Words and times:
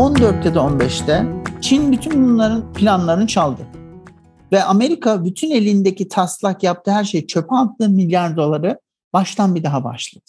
14'te 0.00 0.54
de 0.54 0.58
15'te 0.58 1.26
Çin 1.60 1.92
bütün 1.92 2.24
bunların 2.24 2.72
planlarını 2.72 3.26
çaldı. 3.26 3.66
Ve 4.52 4.64
Amerika 4.64 5.24
bütün 5.24 5.50
elindeki 5.50 6.08
taslak 6.08 6.62
yaptığı 6.62 6.90
her 6.90 7.04
şeyi 7.04 7.26
çöpe 7.26 7.54
attı 7.54 7.88
milyar 7.88 8.36
doları 8.36 8.80
baştan 9.12 9.54
bir 9.54 9.64
daha 9.64 9.84
başladı. 9.84 10.24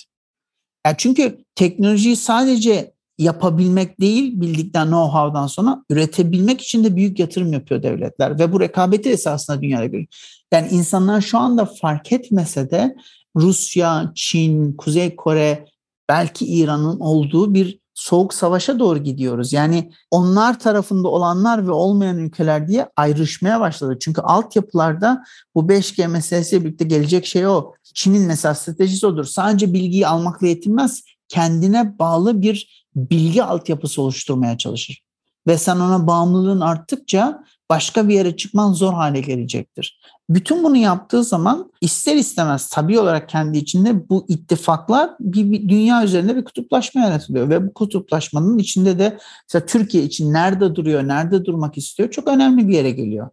Yani 0.86 0.96
çünkü 0.98 1.38
teknolojiyi 1.56 2.16
sadece 2.16 2.94
yapabilmek 3.18 4.02
değil 4.02 4.42
bildikten 4.42 4.88
know-how'dan 4.88 5.48
sonra 5.48 5.84
üretebilmek 5.90 6.62
için 6.62 6.84
de 6.84 6.96
büyük 6.96 7.20
yatırım 7.20 7.54
yapıyor 7.54 7.84
devletler 7.84 8.40
ve 8.40 8.52
bu 8.54 8.60
rekabeti 8.60 9.10
esasında 9.10 9.62
dünyada 9.62 9.86
görüyor. 9.86 10.08
Yani 10.54 10.68
insanlar 10.72 11.22
şu 11.22 11.38
anda 11.38 11.66
fark 11.66 12.12
etmese 12.12 12.72
de 12.72 12.96
Rusya, 13.36 14.12
Çin, 14.16 14.74
Kuzey 14.74 15.16
Kore, 15.16 15.66
belki 16.10 16.46
İran'ın 16.46 17.00
olduğu 17.00 17.54
bir 17.54 17.81
soğuk 18.02 18.34
savaşa 18.34 18.80
doğru 18.80 19.04
gidiyoruz. 19.04 19.54
Yani 19.54 19.92
onlar 20.12 20.60
tarafında 20.60 21.08
olanlar 21.08 21.68
ve 21.68 21.72
olmayan 21.72 22.18
ülkeler 22.18 22.68
diye 22.68 22.90
ayrışmaya 22.96 23.60
başladı. 23.60 23.98
Çünkü 24.02 24.22
altyapılarda 24.22 25.24
bu 25.56 25.62
5G 25.62 26.08
meselesiyle 26.08 26.66
birlikte 26.66 26.86
gelecek 26.86 27.26
şey 27.26 27.48
o. 27.48 27.74
Çin'in 27.94 28.22
mesela 28.22 28.56
stratejisi 28.56 29.08
odur. 29.08 29.26
Sadece 29.26 29.74
bilgiyi 29.74 30.08
almakla 30.08 30.48
yetinmez, 30.48 31.04
kendine 31.28 32.00
bağlı 32.00 32.42
bir 32.42 32.86
bilgi 32.96 33.44
altyapısı 33.44 34.02
oluşturmaya 34.02 34.58
çalışır. 34.58 35.04
Ve 35.48 35.58
sen 35.58 35.76
ona 35.76 36.08
bağımlılığın 36.08 36.62
arttıkça 36.62 37.44
başka 37.70 38.08
bir 38.08 38.14
yere 38.14 38.38
çıkman 38.38 38.74
zor 38.74 38.94
hale 38.94 39.22
gelecektir. 39.22 40.00
Bütün 40.36 40.64
bunu 40.64 40.78
yaptığı 40.78 41.24
zaman 41.24 41.72
ister 41.82 42.16
istemez 42.16 42.70
tabii 42.70 43.00
olarak 43.00 43.30
kendi 43.30 43.58
içinde 43.58 44.10
bu 44.10 44.26
ittifaklar 44.28 45.10
bir, 45.20 45.52
bir 45.52 45.70
dünya 45.70 46.04
üzerinde 46.04 46.36
bir 46.36 46.44
kutuplaşma 46.44 47.02
yaratılıyor 47.02 47.50
ve 47.50 47.68
bu 47.68 47.74
kutuplaşmanın 47.74 48.58
içinde 48.58 49.00
de 49.00 49.18
mesela 49.50 49.66
Türkiye 49.66 50.04
için 50.04 50.34
nerede 50.34 50.76
duruyor, 50.76 51.08
nerede 51.08 51.46
durmak 51.46 51.78
istiyor 51.78 52.12
çok 52.12 52.28
önemli 52.28 52.68
bir 52.68 52.74
yere 52.74 52.92
geliyor. 52.92 53.30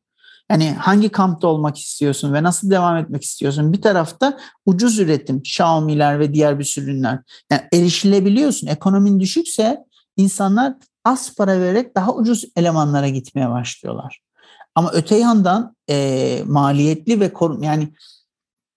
Yani 0.50 0.70
hangi 0.70 1.08
kampta 1.08 1.48
olmak 1.48 1.78
istiyorsun 1.78 2.32
ve 2.32 2.42
nasıl 2.42 2.70
devam 2.70 2.96
etmek 2.96 3.22
istiyorsun? 3.22 3.72
Bir 3.72 3.82
tarafta 3.82 4.38
ucuz 4.66 4.98
üretim, 4.98 5.38
Xiaomi'ler 5.38 6.20
ve 6.20 6.34
diğer 6.34 6.58
bir 6.58 6.64
sürü. 6.64 7.02
Yani 7.02 7.62
erişilebiliyorsun. 7.72 8.66
Ekonomin 8.66 9.20
düşükse 9.20 9.78
insanlar 10.16 10.74
az 11.04 11.34
para 11.34 11.60
vererek 11.60 11.94
daha 11.94 12.14
ucuz 12.14 12.44
elemanlara 12.56 13.08
gitmeye 13.08 13.50
başlıyorlar. 13.50 14.27
Ama 14.78 14.90
öte 14.92 15.16
yandan 15.16 15.76
e, 15.90 16.42
maliyetli 16.46 17.20
ve 17.20 17.32
korun 17.32 17.62
yani 17.62 17.88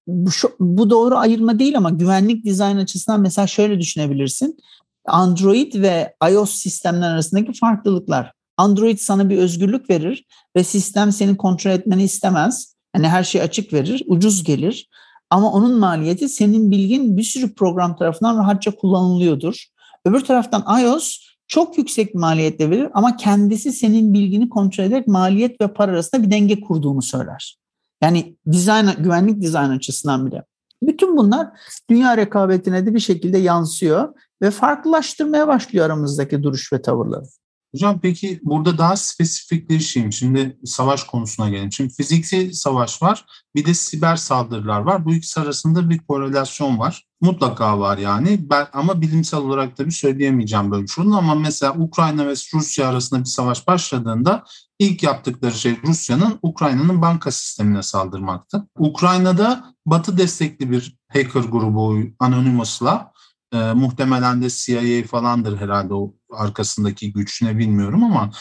bu, 0.07 0.31
şu, 0.31 0.51
bu 0.59 0.89
doğru 0.89 1.17
ayırma 1.17 1.59
değil 1.59 1.77
ama 1.77 1.89
güvenlik 1.89 2.45
dizayn 2.45 2.77
açısından 2.77 3.21
mesela 3.21 3.47
şöyle 3.47 3.79
düşünebilirsin. 3.79 4.57
Android 5.05 5.73
ve 5.75 6.15
iOS 6.31 6.55
sistemler 6.55 7.11
arasındaki 7.11 7.53
farklılıklar. 7.53 8.31
Android 8.57 8.97
sana 8.97 9.29
bir 9.29 9.37
özgürlük 9.37 9.89
verir 9.89 10.25
ve 10.55 10.63
sistem 10.63 11.11
seni 11.11 11.37
kontrol 11.37 11.71
etmeni 11.71 12.03
istemez. 12.03 12.75
Yani 12.95 13.07
her 13.07 13.23
şey 13.23 13.41
açık 13.41 13.73
verir, 13.73 14.03
ucuz 14.07 14.43
gelir. 14.43 14.89
Ama 15.29 15.51
onun 15.51 15.79
maliyeti 15.79 16.29
senin 16.29 16.71
bilgin 16.71 17.17
bir 17.17 17.23
sürü 17.23 17.55
program 17.55 17.95
tarafından 17.95 18.37
rahatça 18.37 18.71
kullanılıyordur. 18.71 19.65
Öbür 20.05 20.21
taraftan 20.21 20.81
iOS 20.81 21.30
çok 21.51 21.77
yüksek 21.77 22.15
maliyetle 22.15 22.69
verir 22.69 22.89
ama 22.93 23.15
kendisi 23.15 23.71
senin 23.71 24.13
bilgini 24.13 24.49
kontrol 24.49 24.83
ederek 24.83 25.07
maliyet 25.07 25.61
ve 25.61 25.73
para 25.73 25.91
arasında 25.91 26.23
bir 26.23 26.31
denge 26.31 26.61
kurduğunu 26.61 27.01
söyler. 27.01 27.57
Yani 28.01 28.35
dizayn, 28.51 29.03
güvenlik 29.03 29.41
dizayn 29.41 29.69
açısından 29.69 30.25
bile. 30.25 30.43
Bütün 30.83 31.17
bunlar 31.17 31.47
dünya 31.89 32.17
rekabetine 32.17 32.85
de 32.85 32.93
bir 32.93 32.99
şekilde 32.99 33.37
yansıyor 33.37 34.13
ve 34.41 34.51
farklılaştırmaya 34.51 35.47
başlıyor 35.47 35.85
aramızdaki 35.85 36.43
duruş 36.43 36.73
ve 36.73 36.81
tavırları. 36.81 37.25
Hocam 37.75 37.99
peki 38.01 38.39
burada 38.43 38.77
daha 38.77 38.95
spesifikleşeyim. 38.95 40.13
Şimdi 40.13 40.57
savaş 40.65 41.03
konusuna 41.03 41.49
gelelim. 41.49 41.71
Şimdi 41.71 41.93
fiziki 41.93 42.49
savaş 42.53 43.01
var 43.01 43.25
bir 43.55 43.65
de 43.65 43.73
siber 43.73 44.15
saldırılar 44.15 44.79
var. 44.79 45.05
Bu 45.05 45.13
ikisi 45.13 45.39
arasında 45.39 45.89
bir 45.89 45.97
korelasyon 45.97 46.79
var. 46.79 47.05
Mutlaka 47.21 47.79
var 47.79 47.97
yani. 47.97 48.49
Ben, 48.49 48.67
ama 48.73 49.01
bilimsel 49.01 49.39
olarak 49.39 49.77
tabii 49.77 49.91
söyleyemeyeceğim 49.91 50.71
böyle 50.71 50.87
şunu 50.87 51.17
ama 51.17 51.35
mesela 51.35 51.73
Ukrayna 51.73 52.27
ve 52.27 52.33
Rusya 52.53 52.87
arasında 52.87 53.19
bir 53.19 53.25
savaş 53.25 53.67
başladığında 53.67 54.43
ilk 54.79 55.03
yaptıkları 55.03 55.53
şey 55.53 55.77
Rusya'nın 55.83 56.39
Ukrayna'nın 56.41 57.01
banka 57.01 57.31
sistemine 57.31 57.83
saldırmaktı. 57.83 58.67
Ukrayna'da 58.77 59.73
Batı 59.85 60.17
destekli 60.17 60.71
bir 60.71 60.97
hacker 61.07 61.41
grubu 61.41 61.99
Anonymous'la 62.19 63.11
e, 63.53 63.73
muhtemelen 63.73 64.41
de 64.41 64.49
CIA 64.49 65.07
falandır 65.07 65.57
herhalde 65.57 65.93
o 65.93 66.13
arkasındaki 66.33 67.13
güç 67.13 67.41
ne 67.41 67.57
bilmiyorum 67.57 68.03
ama 68.03 68.31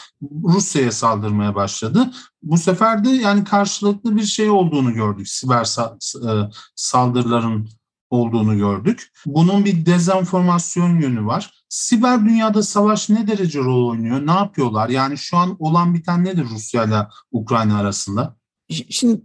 Rusya'ya 0.43 0.91
saldırmaya 0.91 1.55
başladı. 1.55 2.11
Bu 2.43 2.57
sefer 2.57 3.05
de 3.05 3.09
yani 3.09 3.43
karşılıklı 3.43 4.15
bir 4.15 4.23
şey 4.23 4.49
olduğunu 4.49 4.93
gördük. 4.93 5.27
Siber 5.27 5.63
sa- 5.63 6.47
e, 6.47 6.51
saldırıların 6.75 7.69
olduğunu 8.09 8.57
gördük. 8.57 9.11
Bunun 9.25 9.65
bir 9.65 9.85
dezenformasyon 9.85 11.01
yönü 11.01 11.25
var. 11.25 11.63
Siber 11.69 12.25
dünyada 12.25 12.63
savaş 12.63 13.09
ne 13.09 13.27
derece 13.27 13.59
rol 13.59 13.89
oynuyor? 13.89 14.27
Ne 14.27 14.31
yapıyorlar? 14.31 14.89
Yani 14.89 15.17
şu 15.17 15.37
an 15.37 15.55
olan 15.59 15.93
biten 15.93 16.25
nedir 16.25 16.45
Rusya 16.49 16.83
ile 16.83 17.07
Ukrayna 17.31 17.79
arasında? 17.79 18.40
Şimdi 18.89 19.21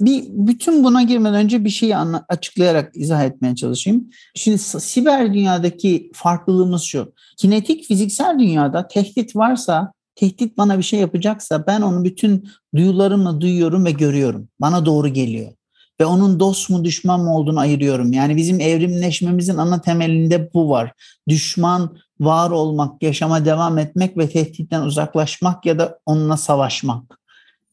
bir 0.00 0.24
bütün 0.28 0.84
buna 0.84 1.02
girmeden 1.02 1.44
önce 1.44 1.64
bir 1.64 1.70
şeyi 1.70 1.96
anla, 1.96 2.24
açıklayarak 2.28 2.96
izah 2.96 3.24
etmeye 3.24 3.54
çalışayım. 3.54 4.10
Şimdi 4.34 4.58
siber 4.58 5.34
dünyadaki 5.34 6.10
farklılığımız 6.14 6.82
şu. 6.82 7.12
Kinetik 7.38 7.84
fiziksel 7.84 8.38
dünyada 8.38 8.88
tehdit 8.88 9.36
varsa, 9.36 9.92
tehdit 10.14 10.58
bana 10.58 10.78
bir 10.78 10.82
şey 10.82 11.00
yapacaksa 11.00 11.66
ben 11.66 11.80
onu 11.80 12.04
bütün 12.04 12.48
duyularımla 12.76 13.40
duyuyorum 13.40 13.84
ve 13.84 13.90
görüyorum. 13.90 14.48
Bana 14.60 14.86
doğru 14.86 15.08
geliyor. 15.08 15.52
Ve 16.00 16.06
onun 16.06 16.40
dost 16.40 16.70
mu 16.70 16.84
düşman 16.84 17.20
mı 17.20 17.36
olduğunu 17.36 17.60
ayırıyorum. 17.60 18.12
Yani 18.12 18.36
bizim 18.36 18.60
evrimleşmemizin 18.60 19.56
ana 19.56 19.80
temelinde 19.80 20.50
bu 20.54 20.70
var. 20.70 20.92
Düşman 21.28 21.96
var 22.20 22.50
olmak, 22.50 23.02
yaşama 23.02 23.44
devam 23.44 23.78
etmek 23.78 24.18
ve 24.18 24.28
tehditten 24.28 24.82
uzaklaşmak 24.82 25.66
ya 25.66 25.78
da 25.78 25.98
onunla 26.06 26.36
savaşmak 26.36 27.18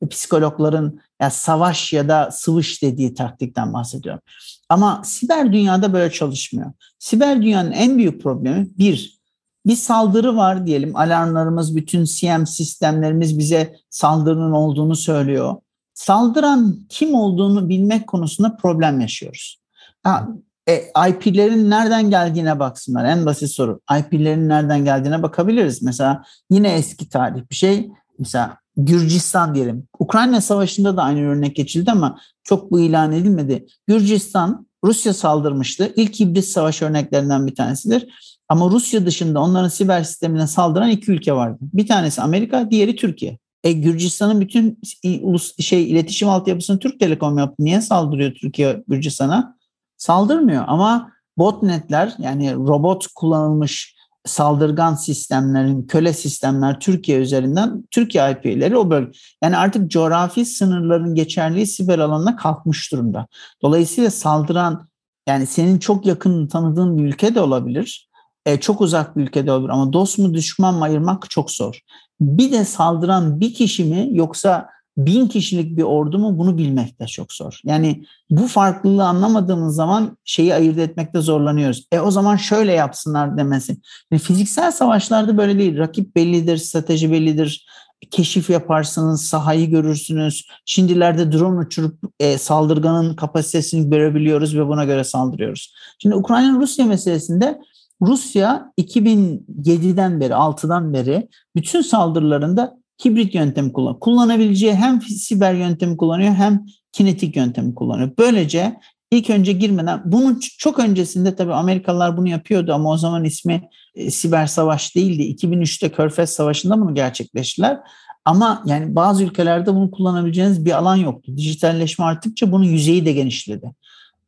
psikologların 0.09 0.99
ya 1.21 1.29
savaş 1.29 1.93
ya 1.93 2.07
da 2.07 2.31
sıvış 2.31 2.81
dediği 2.81 3.13
taktikten 3.13 3.73
bahsediyorum. 3.73 4.21
Ama 4.69 5.01
siber 5.05 5.53
dünyada 5.53 5.93
böyle 5.93 6.11
çalışmıyor. 6.11 6.71
Siber 6.99 7.41
dünyanın 7.41 7.71
en 7.71 7.97
büyük 7.97 8.23
problemi 8.23 8.67
bir, 8.77 9.19
bir 9.65 9.75
saldırı 9.75 10.35
var 10.35 10.67
diyelim. 10.67 10.95
Alarmlarımız, 10.95 11.75
bütün 11.75 12.03
CM 12.03 12.45
sistemlerimiz 12.45 13.39
bize 13.39 13.75
saldırının 13.89 14.51
olduğunu 14.51 14.95
söylüyor. 14.95 15.55
Saldıran 15.93 16.75
kim 16.89 17.15
olduğunu 17.15 17.69
bilmek 17.69 18.07
konusunda 18.07 18.57
problem 18.57 18.99
yaşıyoruz. 18.99 19.61
Ha, 20.03 20.27
e, 20.67 20.75
IP'lerin 21.09 21.69
nereden 21.69 22.09
geldiğine 22.09 22.59
baksınlar. 22.59 23.05
En 23.05 23.25
basit 23.25 23.49
soru. 23.49 23.79
IP'lerin 23.99 24.49
nereden 24.49 24.85
geldiğine 24.85 25.23
bakabiliriz. 25.23 25.81
Mesela 25.81 26.23
yine 26.49 26.73
eski 26.73 27.09
tarih 27.09 27.41
bir 27.51 27.55
şey. 27.55 27.89
Mesela 28.19 28.57
Gürcistan 28.77 29.55
diyelim. 29.55 29.87
Ukrayna 29.99 30.41
Savaşı'nda 30.41 30.97
da 30.97 31.03
aynı 31.03 31.27
örnek 31.27 31.55
geçildi 31.55 31.91
ama 31.91 32.19
çok 32.43 32.71
bu 32.71 32.79
ilan 32.79 33.11
edilmedi. 33.11 33.65
Gürcistan 33.87 34.67
Rusya 34.83 35.13
saldırmıştı. 35.13 35.93
İlk 35.95 36.19
hibrit 36.19 36.45
savaş 36.45 36.81
örneklerinden 36.81 37.47
bir 37.47 37.55
tanesidir. 37.55 38.07
Ama 38.49 38.69
Rusya 38.69 39.05
dışında 39.05 39.39
onların 39.39 39.69
siber 39.69 40.03
sistemine 40.03 40.47
saldıran 40.47 40.89
iki 40.89 41.11
ülke 41.11 41.33
vardı. 41.33 41.57
Bir 41.61 41.87
tanesi 41.87 42.21
Amerika, 42.21 42.71
diğeri 42.71 42.95
Türkiye. 42.95 43.37
E, 43.63 43.71
Gürcistan'ın 43.71 44.41
bütün 44.41 44.79
ulus 45.21 45.57
şey 45.59 45.91
iletişim 45.91 46.29
altyapısını 46.29 46.79
Türk 46.79 46.99
Telekom 46.99 47.37
yaptı. 47.37 47.55
Niye 47.59 47.81
saldırıyor 47.81 48.33
Türkiye 48.33 48.83
Gürcistan'a? 48.87 49.57
Saldırmıyor 49.97 50.63
ama 50.67 51.11
botnetler 51.37 52.13
yani 52.19 52.53
robot 52.53 53.07
kullanılmış 53.15 53.95
saldırgan 54.25 54.95
sistemlerin, 54.95 55.87
köle 55.87 56.13
sistemler 56.13 56.79
Türkiye 56.79 57.19
üzerinden 57.19 57.83
Türkiye 57.91 58.31
IP'leri 58.31 58.77
o 58.77 58.89
bölge. 58.89 59.11
Yani 59.43 59.57
artık 59.57 59.91
coğrafi 59.91 60.45
sınırların 60.45 61.15
geçerliği 61.15 61.67
siber 61.67 61.99
alanına 61.99 62.35
kalkmış 62.35 62.91
durumda. 62.91 63.27
Dolayısıyla 63.61 64.11
saldıran 64.11 64.87
yani 65.27 65.45
senin 65.45 65.79
çok 65.79 66.05
yakın 66.05 66.47
tanıdığın 66.47 66.97
bir 66.97 67.03
ülke 67.03 67.35
de 67.35 67.41
olabilir. 67.41 68.09
E, 68.45 68.59
çok 68.59 68.81
uzak 68.81 69.17
bir 69.17 69.23
ülke 69.23 69.47
de 69.47 69.51
olabilir 69.51 69.69
ama 69.69 69.93
dost 69.93 70.17
mu 70.17 70.33
düşman 70.33 70.75
mı 70.75 70.83
ayırmak 70.83 71.29
çok 71.29 71.51
zor. 71.51 71.79
Bir 72.21 72.51
de 72.51 72.65
saldıran 72.65 73.39
bir 73.39 73.53
kişi 73.53 73.85
mi 73.85 74.09
yoksa 74.11 74.69
bin 74.97 75.27
kişilik 75.27 75.77
bir 75.77 75.83
ordu 75.83 76.19
mu 76.19 76.37
bunu 76.37 76.57
bilmek 76.57 76.99
de 76.99 77.07
çok 77.07 77.33
zor. 77.33 77.59
Yani 77.63 78.05
bu 78.29 78.47
farklılığı 78.47 79.05
anlamadığımız 79.07 79.75
zaman 79.75 80.17
şeyi 80.23 80.55
ayırt 80.55 80.77
etmekte 80.77 81.21
zorlanıyoruz. 81.21 81.87
E 81.91 81.99
o 81.99 82.11
zaman 82.11 82.35
şöyle 82.35 82.73
yapsınlar 82.73 83.37
demesi. 83.37 83.77
Yani 84.11 84.19
fiziksel 84.19 84.71
savaşlarda 84.71 85.37
böyle 85.37 85.59
değil. 85.59 85.77
Rakip 85.77 86.15
bellidir, 86.15 86.57
strateji 86.57 87.11
bellidir. 87.11 87.65
Keşif 88.11 88.49
yaparsınız, 88.49 89.25
sahayı 89.25 89.69
görürsünüz. 89.69 90.47
Şimdilerde 90.65 91.31
drone 91.31 91.59
uçurup 91.59 91.99
e, 92.19 92.37
saldırganın 92.37 93.15
kapasitesini 93.15 93.89
görebiliyoruz 93.89 94.57
ve 94.57 94.67
buna 94.67 94.85
göre 94.85 95.03
saldırıyoruz. 95.03 95.73
Şimdi 95.99 96.15
Ukrayna-Rusya 96.15 96.85
meselesinde 96.85 97.61
Rusya 98.01 98.71
2007'den 98.79 100.19
beri, 100.19 100.33
6'dan 100.33 100.93
beri 100.93 101.29
bütün 101.55 101.81
saldırılarında 101.81 102.82
hibrit 103.05 103.35
yöntem 103.35 103.71
kullanıyor. 103.71 103.99
Kullanabileceği 103.99 104.75
hem 104.75 105.01
siber 105.01 105.53
yöntemi 105.53 105.97
kullanıyor 105.97 106.33
hem 106.33 106.65
kinetik 106.91 107.35
yöntemi 107.35 107.75
kullanıyor. 107.75 108.11
Böylece 108.17 108.79
ilk 109.11 109.29
önce 109.29 109.51
girmeden 109.51 110.01
bunun 110.05 110.39
çok 110.57 110.79
öncesinde 110.79 111.35
tabii 111.35 111.53
Amerikalılar 111.53 112.17
bunu 112.17 112.29
yapıyordu 112.29 112.73
ama 112.73 112.91
o 112.91 112.97
zaman 112.97 113.23
ismi 113.23 113.69
e, 113.95 114.11
siber 114.11 114.47
savaş 114.47 114.95
değildi. 114.95 115.45
2003'te 115.45 115.91
Körfez 115.91 116.29
Savaşı'nda 116.29 116.81
bunu 116.81 116.95
gerçekleştiler. 116.95 117.79
Ama 118.25 118.63
yani 118.65 118.95
bazı 118.95 119.23
ülkelerde 119.23 119.75
bunu 119.75 119.91
kullanabileceğiniz 119.91 120.65
bir 120.65 120.71
alan 120.71 120.95
yoktu. 120.95 121.31
Dijitalleşme 121.37 122.05
arttıkça 122.05 122.51
bunun 122.51 122.63
yüzeyi 122.63 123.05
de 123.05 123.11
genişledi. 123.11 123.73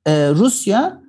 Ee, 0.08 0.30
Rusya 0.30 1.02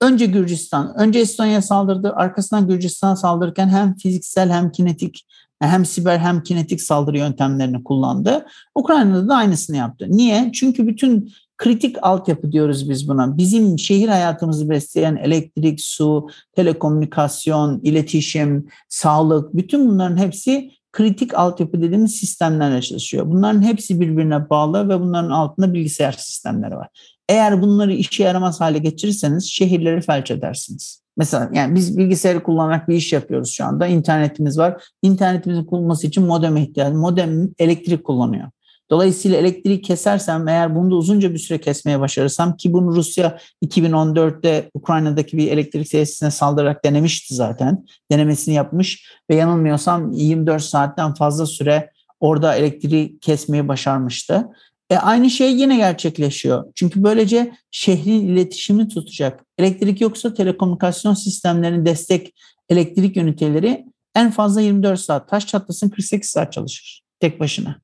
önce 0.00 0.26
Gürcistan, 0.26 0.94
önce 0.98 1.18
Estonya 1.18 1.62
saldırdı, 1.62 2.12
arkasından 2.16 2.68
Gürcistan 2.68 3.14
saldırırken 3.14 3.68
hem 3.68 3.96
fiziksel 3.96 4.50
hem 4.50 4.72
kinetik 4.72 5.26
hem 5.60 5.84
siber 5.84 6.18
hem 6.18 6.42
kinetik 6.42 6.82
saldırı 6.82 7.18
yöntemlerini 7.18 7.84
kullandı. 7.84 8.46
Ukrayna'da 8.74 9.28
da 9.28 9.34
aynısını 9.36 9.76
yaptı. 9.76 10.06
Niye? 10.08 10.50
Çünkü 10.52 10.86
bütün 10.86 11.32
kritik 11.58 11.96
altyapı 12.02 12.52
diyoruz 12.52 12.90
biz 12.90 13.08
buna. 13.08 13.36
Bizim 13.36 13.78
şehir 13.78 14.08
hayatımızı 14.08 14.70
besleyen 14.70 15.16
elektrik, 15.16 15.80
su, 15.80 16.28
telekomünikasyon, 16.56 17.80
iletişim, 17.82 18.68
sağlık, 18.88 19.56
bütün 19.56 19.88
bunların 19.88 20.16
hepsi 20.16 20.70
kritik 20.92 21.34
altyapı 21.34 21.82
dediğimiz 21.82 22.14
sistemlerle 22.14 22.82
çalışıyor. 22.82 23.26
Bunların 23.26 23.62
hepsi 23.62 24.00
birbirine 24.00 24.50
bağlı 24.50 24.88
ve 24.88 25.00
bunların 25.00 25.30
altında 25.30 25.74
bilgisayar 25.74 26.12
sistemleri 26.12 26.76
var. 26.76 26.88
Eğer 27.28 27.62
bunları 27.62 27.94
işe 27.94 28.22
yaramaz 28.22 28.60
hale 28.60 28.78
getirirseniz 28.78 29.44
şehirleri 29.44 30.00
felç 30.00 30.30
edersiniz. 30.30 31.02
Mesela 31.18 31.50
yani 31.52 31.74
biz 31.74 31.98
bilgisayarı 31.98 32.42
kullanarak 32.42 32.88
bir 32.88 32.94
iş 32.94 33.12
yapıyoruz 33.12 33.52
şu 33.52 33.64
anda. 33.64 33.86
İnternetimiz 33.86 34.58
var. 34.58 34.84
İnternetimizin 35.02 35.64
kurulması 35.64 36.06
için 36.06 36.26
modem 36.26 36.56
ihtiyacı. 36.56 36.94
Modem 36.94 37.48
elektrik 37.58 38.04
kullanıyor. 38.04 38.50
Dolayısıyla 38.90 39.38
elektriği 39.38 39.80
kesersem 39.80 40.48
eğer 40.48 40.76
bunu 40.76 40.90
da 40.90 40.94
uzunca 40.94 41.32
bir 41.32 41.38
süre 41.38 41.58
kesmeye 41.58 42.00
başarırsam 42.00 42.56
ki 42.56 42.72
bunu 42.72 42.96
Rusya 42.96 43.38
2014'te 43.64 44.70
Ukrayna'daki 44.74 45.36
bir 45.36 45.50
elektrik 45.50 45.90
tesisine 45.90 46.30
saldırarak 46.30 46.84
denemişti 46.84 47.34
zaten. 47.34 47.86
Denemesini 48.12 48.54
yapmış 48.54 49.12
ve 49.30 49.34
yanılmıyorsam 49.34 50.12
24 50.12 50.62
saatten 50.62 51.14
fazla 51.14 51.46
süre 51.46 51.90
orada 52.20 52.54
elektriği 52.54 53.18
kesmeyi 53.18 53.68
başarmıştı. 53.68 54.46
E 54.90 54.96
aynı 54.96 55.30
şey 55.30 55.54
yine 55.54 55.76
gerçekleşiyor. 55.76 56.64
Çünkü 56.74 57.04
böylece 57.04 57.52
şehrin 57.70 58.28
iletişimi 58.28 58.88
tutacak. 58.88 59.44
Elektrik 59.58 60.00
yoksa 60.00 60.34
telekomünikasyon 60.34 61.14
sistemlerinin 61.14 61.86
destek 61.86 62.34
elektrik 62.68 63.16
üniteleri 63.16 63.84
en 64.14 64.30
fazla 64.30 64.60
24 64.60 65.00
saat, 65.00 65.28
taş 65.28 65.46
çatlasın 65.46 65.88
48 65.88 66.30
saat 66.30 66.52
çalışır 66.52 67.02
tek 67.20 67.40
başına. 67.40 67.80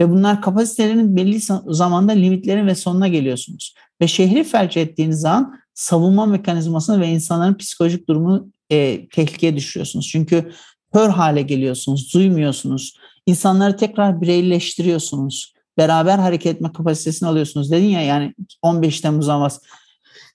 Ve 0.00 0.10
bunlar 0.10 0.42
kapasitelerinin 0.42 1.16
belli 1.16 1.40
zamanda 1.66 2.12
limitlerin 2.12 2.66
ve 2.66 2.74
sonuna 2.74 3.08
geliyorsunuz. 3.08 3.74
Ve 4.00 4.08
şehri 4.08 4.44
felç 4.44 4.76
ettiğiniz 4.76 5.20
zaman 5.20 5.54
savunma 5.74 6.26
mekanizmasını 6.26 7.00
ve 7.00 7.08
insanların 7.08 7.54
psikolojik 7.54 8.08
durumu 8.08 8.50
e, 8.70 9.08
tehlikeye 9.08 9.56
düşürüyorsunuz. 9.56 10.08
Çünkü 10.08 10.52
kör 10.92 11.08
hale 11.08 11.42
geliyorsunuz, 11.42 12.14
duymuyorsunuz. 12.14 12.96
İnsanları 13.26 13.76
tekrar 13.76 14.20
bireyleştiriyorsunuz. 14.20 15.52
Beraber 15.78 16.18
hareket 16.18 16.54
etme 16.54 16.72
kapasitesini 16.72 17.28
alıyorsunuz. 17.28 17.70
Dedin 17.70 17.88
ya 17.88 18.02
yani 18.02 18.34
15 18.62 19.00
Temmuz'dan 19.00 19.40
bahs. 19.40 19.58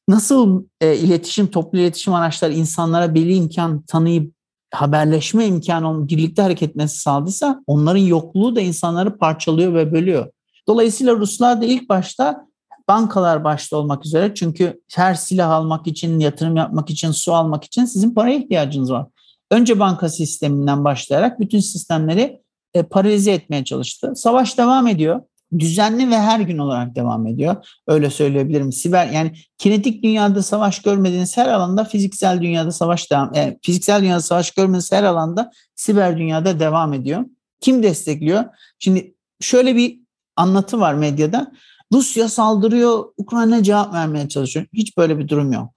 Nasıl 0.08 0.64
e, 0.82 0.96
iletişim, 0.96 1.48
toplu 1.48 1.80
iletişim 1.80 2.14
araçları 2.14 2.54
insanlara 2.54 3.16
belli 3.16 3.34
imkan 3.34 3.82
tanıyıp 3.82 4.34
haberleşme 4.74 5.46
imkanı 5.46 6.08
birlikte 6.10 6.42
hareket 6.42 6.70
etmesi 6.70 6.98
sağladıysa 6.98 7.64
onların 7.68 8.00
yokluğu 8.00 8.56
da 8.56 8.62
insanları 8.62 9.18
parçalıyor 9.18 9.74
ve 9.74 9.92
bölüyor. 9.92 10.32
Dolayısıyla 10.68 11.16
Ruslar 11.16 11.62
da 11.62 11.66
ilk 11.66 11.90
başta 11.90 12.48
bankalar 12.90 13.44
başta 13.44 13.78
olmak 13.78 14.06
üzere 14.06 14.34
çünkü 14.36 14.82
her 14.96 15.14
silah 15.14 15.50
almak 15.50 15.88
için, 15.88 16.20
yatırım 16.20 16.56
yapmak 16.56 16.90
için, 16.90 17.12
su 17.12 17.34
almak 17.34 17.64
için 17.64 17.86
sizin 17.86 18.14
paraya 18.14 18.38
ihtiyacınız 18.38 18.92
var. 18.92 19.06
Önce 19.52 19.80
banka 19.80 20.10
sisteminden 20.10 20.84
başlayarak 20.84 21.40
bütün 21.40 21.60
sistemleri 21.60 22.42
e, 22.78 22.84
paralize 22.84 23.32
etmeye 23.32 23.64
çalıştı. 23.64 24.12
Savaş 24.16 24.58
devam 24.58 24.88
ediyor 24.88 25.22
düzenli 25.60 26.12
ve 26.12 26.18
her 26.18 26.40
gün 26.40 26.58
olarak 26.58 26.96
devam 26.96 27.28
ediyor. 27.28 27.56
Öyle 27.88 28.10
söyleyebilirim. 28.10 28.72
Siber 28.72 29.08
yani 29.08 29.32
kinetik 29.58 30.04
dünyada 30.04 30.44
savaş 30.44 30.82
görmediğiniz 30.82 31.38
her 31.38 31.48
alanda 31.48 31.84
fiziksel 31.84 32.42
dünyada 32.42 32.72
savaş 32.72 33.12
devam 33.12 33.36
e, 33.36 33.58
fiziksel 33.62 34.02
dünyada 34.02 34.22
savaş 34.22 34.52
görmediğiniz 34.52 34.92
her 34.92 35.04
alanda 35.04 35.52
siber 35.76 36.18
dünyada 36.18 36.60
devam 36.60 36.94
ediyor. 36.94 37.26
Kim 37.62 37.84
destekliyor? 37.84 38.44
Şimdi 38.80 39.16
şöyle 39.40 39.76
bir 39.76 40.00
anlatı 40.36 40.80
var 40.80 40.94
medyada. 40.94 41.52
Rusya 41.94 42.30
saldırıyor, 42.30 43.06
Ukrayna 43.18 43.64
cevap 43.64 43.94
vermeye 43.94 44.30
çalışıyor. 44.30 44.66
Hiç 44.74 44.98
böyle 44.98 45.20
bir 45.20 45.28
durum 45.28 45.52
yok. 45.52 45.70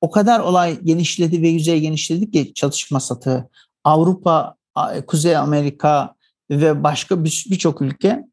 O 0.00 0.10
kadar 0.10 0.40
olay 0.40 0.80
genişledi 0.80 1.42
ve 1.42 1.48
yüzey 1.48 1.80
genişledi 1.80 2.30
ki 2.30 2.54
çatışma 2.54 3.00
satı. 3.00 3.48
Avrupa, 3.84 4.54
Kuzey 5.06 5.36
Amerika 5.36 6.14
ve 6.50 6.84
başka 6.84 7.24
birçok 7.24 7.82
ülke 7.82 8.24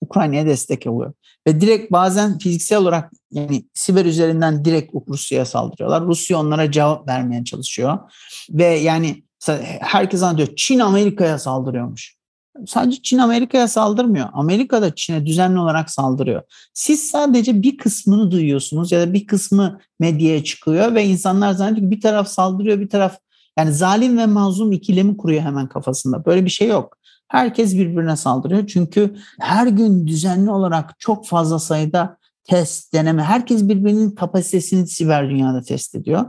Ukrayna'ya 0.00 0.46
destek 0.46 0.86
oluyor. 0.86 1.12
Ve 1.46 1.60
direkt 1.60 1.92
bazen 1.92 2.38
fiziksel 2.38 2.78
olarak 2.78 3.12
yani 3.30 3.64
siber 3.74 4.04
üzerinden 4.04 4.64
direkt 4.64 4.94
Rusya'ya 5.08 5.44
saldırıyorlar. 5.44 6.02
Rusya 6.02 6.38
onlara 6.38 6.70
cevap 6.70 7.08
vermeye 7.08 7.44
çalışıyor. 7.44 7.98
Ve 8.50 8.64
yani 8.64 9.22
herkes 9.80 10.22
anlıyor 10.22 10.48
Çin 10.56 10.78
Amerika'ya 10.78 11.38
saldırıyormuş. 11.38 12.16
Sadece 12.66 13.02
Çin 13.02 13.18
Amerika'ya 13.18 13.68
saldırmıyor. 13.68 14.28
Amerika 14.32 14.82
da 14.82 14.94
Çin'e 14.94 15.26
düzenli 15.26 15.58
olarak 15.58 15.90
saldırıyor. 15.90 16.42
Siz 16.74 17.10
sadece 17.10 17.62
bir 17.62 17.76
kısmını 17.76 18.30
duyuyorsunuz 18.30 18.92
ya 18.92 19.00
da 19.00 19.12
bir 19.12 19.26
kısmı 19.26 19.80
medyaya 20.00 20.44
çıkıyor 20.44 20.94
ve 20.94 21.04
insanlar 21.04 21.52
zannediyor 21.52 21.90
ki 21.90 21.96
bir 21.96 22.00
taraf 22.00 22.28
saldırıyor 22.28 22.80
bir 22.80 22.88
taraf 22.88 23.18
yani 23.58 23.72
zalim 23.72 24.18
ve 24.18 24.26
mazlum 24.26 24.72
ikilemi 24.72 25.16
kuruyor 25.16 25.42
hemen 25.42 25.68
kafasında. 25.68 26.24
Böyle 26.24 26.44
bir 26.44 26.50
şey 26.50 26.68
yok. 26.68 26.98
Herkes 27.32 27.74
birbirine 27.74 28.16
saldırıyor. 28.16 28.66
Çünkü 28.66 29.14
her 29.40 29.66
gün 29.66 30.06
düzenli 30.06 30.50
olarak 30.50 30.94
çok 30.98 31.26
fazla 31.26 31.58
sayıda 31.58 32.16
test, 32.44 32.94
deneme, 32.94 33.22
herkes 33.22 33.68
birbirinin 33.68 34.10
kapasitesini 34.10 34.86
siber 34.86 35.30
dünyada 35.30 35.62
test 35.62 35.94
ediyor. 35.94 36.24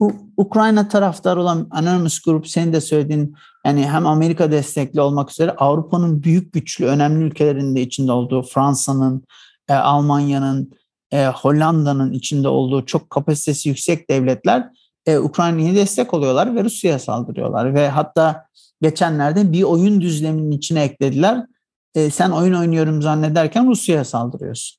Bu 0.00 0.12
Ukrayna 0.36 0.88
taraftarı 0.88 1.40
olan 1.40 1.68
Anonymous 1.70 2.20
Group 2.20 2.48
senin 2.48 2.72
de 2.72 2.80
söylediğin 2.80 3.34
yani 3.66 3.86
hem 3.86 4.06
Amerika 4.06 4.52
destekli 4.52 5.00
olmak 5.00 5.30
üzere 5.30 5.50
Avrupa'nın 5.50 6.22
büyük 6.22 6.52
güçlü 6.52 6.86
önemli 6.86 7.24
ülkelerinde 7.24 7.80
içinde 7.80 8.12
olduğu 8.12 8.42
Fransa'nın, 8.42 9.24
e, 9.68 9.74
Almanya'nın, 9.74 10.72
e, 11.10 11.26
Hollanda'nın 11.26 12.12
içinde 12.12 12.48
olduğu 12.48 12.86
çok 12.86 13.10
kapasitesi 13.10 13.68
yüksek 13.68 14.10
devletler 14.10 14.68
e, 15.06 15.18
Ukrayna'ya 15.18 15.74
destek 15.74 16.14
oluyorlar 16.14 16.56
ve 16.56 16.64
Rusya'ya 16.64 16.98
saldırıyorlar 16.98 17.74
ve 17.74 17.88
hatta 17.88 18.48
geçenlerde 18.82 19.52
bir 19.52 19.62
oyun 19.62 20.00
düzleminin 20.00 20.50
içine 20.50 20.82
eklediler. 20.82 21.46
E, 21.94 22.10
sen 22.10 22.30
oyun 22.30 22.54
oynuyorum 22.54 23.02
zannederken 23.02 23.66
Rusya'ya 23.66 24.04
saldırıyorsun. 24.04 24.78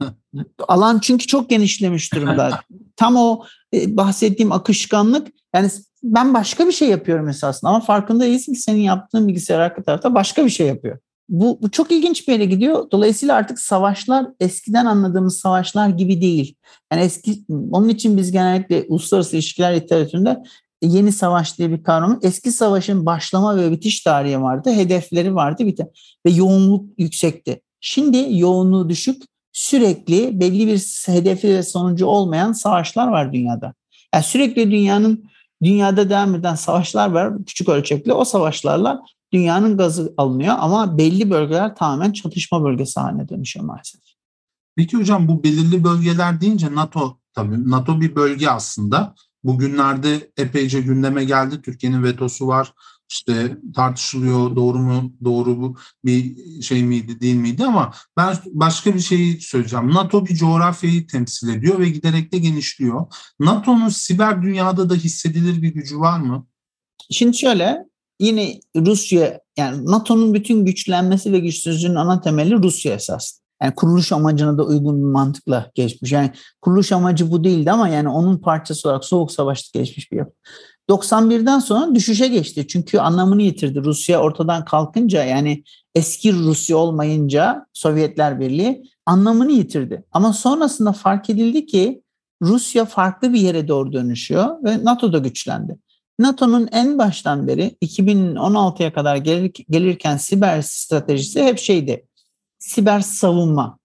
Alan 0.68 0.98
çünkü 0.98 1.26
çok 1.26 1.50
genişlemiş 1.50 2.14
durumda. 2.14 2.60
Tam 2.96 3.16
o 3.16 3.44
e, 3.74 3.96
bahsettiğim 3.96 4.52
akışkanlık 4.52 5.28
yani 5.54 5.70
ben 6.02 6.34
başka 6.34 6.66
bir 6.66 6.72
şey 6.72 6.88
yapıyorum 6.88 7.28
esasında 7.28 7.70
ama 7.70 7.80
farkında 7.80 8.24
değilsin 8.24 8.54
ki 8.54 8.60
senin 8.60 8.80
yaptığın 8.80 9.28
bilgisayar 9.28 9.60
arka 9.60 9.82
tarafta 9.82 10.14
başka 10.14 10.44
bir 10.44 10.50
şey 10.50 10.66
yapıyor. 10.66 10.98
Bu, 11.28 11.58
bu 11.62 11.70
çok 11.70 11.92
ilginç 11.92 12.28
bir 12.28 12.32
yere 12.32 12.44
gidiyor. 12.44 12.90
Dolayısıyla 12.90 13.34
artık 13.34 13.58
savaşlar 13.58 14.26
eskiden 14.40 14.86
anladığımız 14.86 15.38
savaşlar 15.38 15.88
gibi 15.88 16.20
değil. 16.20 16.54
Yani 16.92 17.02
eski 17.02 17.44
onun 17.48 17.88
için 17.88 18.16
biz 18.16 18.32
genellikle 18.32 18.84
uluslararası 18.88 19.36
ilişkiler 19.36 19.76
literatüründe 19.76 20.42
yeni 20.86 21.12
savaş 21.12 21.58
diye 21.58 21.70
bir 21.70 21.82
kavram. 21.82 22.18
Eski 22.22 22.52
savaşın 22.52 23.06
başlama 23.06 23.56
ve 23.56 23.70
bitiş 23.70 24.00
tarihi 24.00 24.42
vardı. 24.42 24.70
Hedefleri 24.72 25.34
vardı 25.34 25.66
bite 25.66 25.90
ve 26.26 26.30
yoğunluk 26.30 26.98
yüksekti. 26.98 27.60
Şimdi 27.80 28.26
yoğunluğu 28.30 28.88
düşük, 28.88 29.22
sürekli 29.52 30.40
belli 30.40 30.66
bir 30.66 30.78
hedefi 31.06 31.48
ve 31.48 31.62
sonucu 31.62 32.06
olmayan 32.06 32.52
savaşlar 32.52 33.08
var 33.08 33.32
dünyada. 33.32 33.74
Yani 34.14 34.24
sürekli 34.24 34.70
dünyanın 34.70 35.24
dünyada 35.62 36.10
devam 36.10 36.34
eden 36.34 36.54
savaşlar 36.54 37.10
var 37.10 37.44
küçük 37.46 37.68
ölçekli. 37.68 38.12
O 38.12 38.24
savaşlarla 38.24 39.02
dünyanın 39.32 39.76
gazı 39.76 40.14
alınıyor 40.16 40.54
ama 40.58 40.98
belli 40.98 41.30
bölgeler 41.30 41.76
tamamen 41.76 42.12
çatışma 42.12 42.64
bölgesi 42.64 43.00
haline 43.00 43.28
dönüşüyor 43.28 43.66
maalesef. 43.66 44.00
Peki 44.76 44.96
hocam 44.96 45.28
bu 45.28 45.44
belirli 45.44 45.84
bölgeler 45.84 46.40
deyince 46.40 46.74
NATO 46.74 47.18
tabii 47.32 47.70
NATO 47.70 48.00
bir 48.00 48.16
bölge 48.16 48.48
aslında. 48.48 49.14
Bugünlerde 49.44 50.30
epeyce 50.36 50.80
gündeme 50.80 51.24
geldi. 51.24 51.62
Türkiye'nin 51.62 52.02
vetosu 52.02 52.46
var. 52.46 52.72
işte 53.10 53.56
tartışılıyor 53.74 54.56
doğru 54.56 54.78
mu 54.78 55.12
doğru 55.24 55.60
bu 55.60 55.76
bir 56.04 56.36
şey 56.62 56.82
miydi 56.84 57.20
değil 57.20 57.34
miydi 57.34 57.64
ama 57.64 57.94
ben 58.16 58.36
başka 58.46 58.94
bir 58.94 59.00
şeyi 59.00 59.40
söyleyeceğim. 59.40 59.90
NATO 59.90 60.26
bir 60.26 60.34
coğrafyayı 60.34 61.06
temsil 61.06 61.48
ediyor 61.48 61.78
ve 61.78 61.88
giderek 61.88 62.32
de 62.32 62.38
genişliyor. 62.38 63.06
NATO'nun 63.40 63.88
siber 63.88 64.42
dünyada 64.42 64.90
da 64.90 64.94
hissedilir 64.94 65.62
bir 65.62 65.74
gücü 65.74 65.98
var 65.98 66.18
mı? 66.18 66.46
Şimdi 67.10 67.36
şöyle 67.36 67.84
yine 68.20 68.60
Rusya 68.76 69.40
yani 69.56 69.86
NATO'nun 69.86 70.34
bütün 70.34 70.64
güçlenmesi 70.64 71.32
ve 71.32 71.38
güçsüzlüğün 71.38 71.94
ana 71.94 72.20
temeli 72.20 72.62
Rusya 72.62 72.94
esas. 72.94 73.43
Yani 73.62 73.74
kuruluş 73.74 74.12
amacına 74.12 74.58
da 74.58 74.64
uygun 74.64 74.98
bir 74.98 75.12
mantıkla 75.12 75.70
geçmiş. 75.74 76.12
Yani 76.12 76.30
kuruluş 76.60 76.92
amacı 76.92 77.30
bu 77.30 77.44
değildi 77.44 77.70
ama 77.70 77.88
yani 77.88 78.08
onun 78.08 78.38
parçası 78.38 78.88
olarak 78.88 79.04
Soğuk 79.04 79.32
Savaş'ta 79.32 79.78
geçmiş 79.78 80.12
bir 80.12 80.16
yapı. 80.16 80.32
91'den 80.90 81.58
sonra 81.58 81.94
düşüşe 81.94 82.28
geçti. 82.28 82.66
Çünkü 82.68 82.98
anlamını 82.98 83.42
yitirdi. 83.42 83.84
Rusya 83.84 84.20
ortadan 84.20 84.64
kalkınca 84.64 85.24
yani 85.24 85.64
eski 85.94 86.32
Rusya 86.32 86.76
olmayınca 86.76 87.66
Sovyetler 87.72 88.40
Birliği 88.40 88.82
anlamını 89.06 89.52
yitirdi. 89.52 90.04
Ama 90.12 90.32
sonrasında 90.32 90.92
fark 90.92 91.30
edildi 91.30 91.66
ki 91.66 92.02
Rusya 92.42 92.84
farklı 92.84 93.32
bir 93.32 93.40
yere 93.40 93.68
doğru 93.68 93.92
dönüşüyor 93.92 94.64
ve 94.64 94.84
NATO 94.84 95.12
da 95.12 95.18
güçlendi. 95.18 95.78
NATO'nun 96.18 96.68
en 96.72 96.98
baştan 96.98 97.46
beri 97.46 97.76
2016'ya 97.82 98.92
kadar 98.92 99.16
gelir, 99.16 99.52
gelirken 99.70 100.16
siber 100.16 100.62
stratejisi 100.62 101.42
hep 101.42 101.58
şeydi. 101.58 102.06
Siber 102.64 103.00
savunma. 103.00 103.78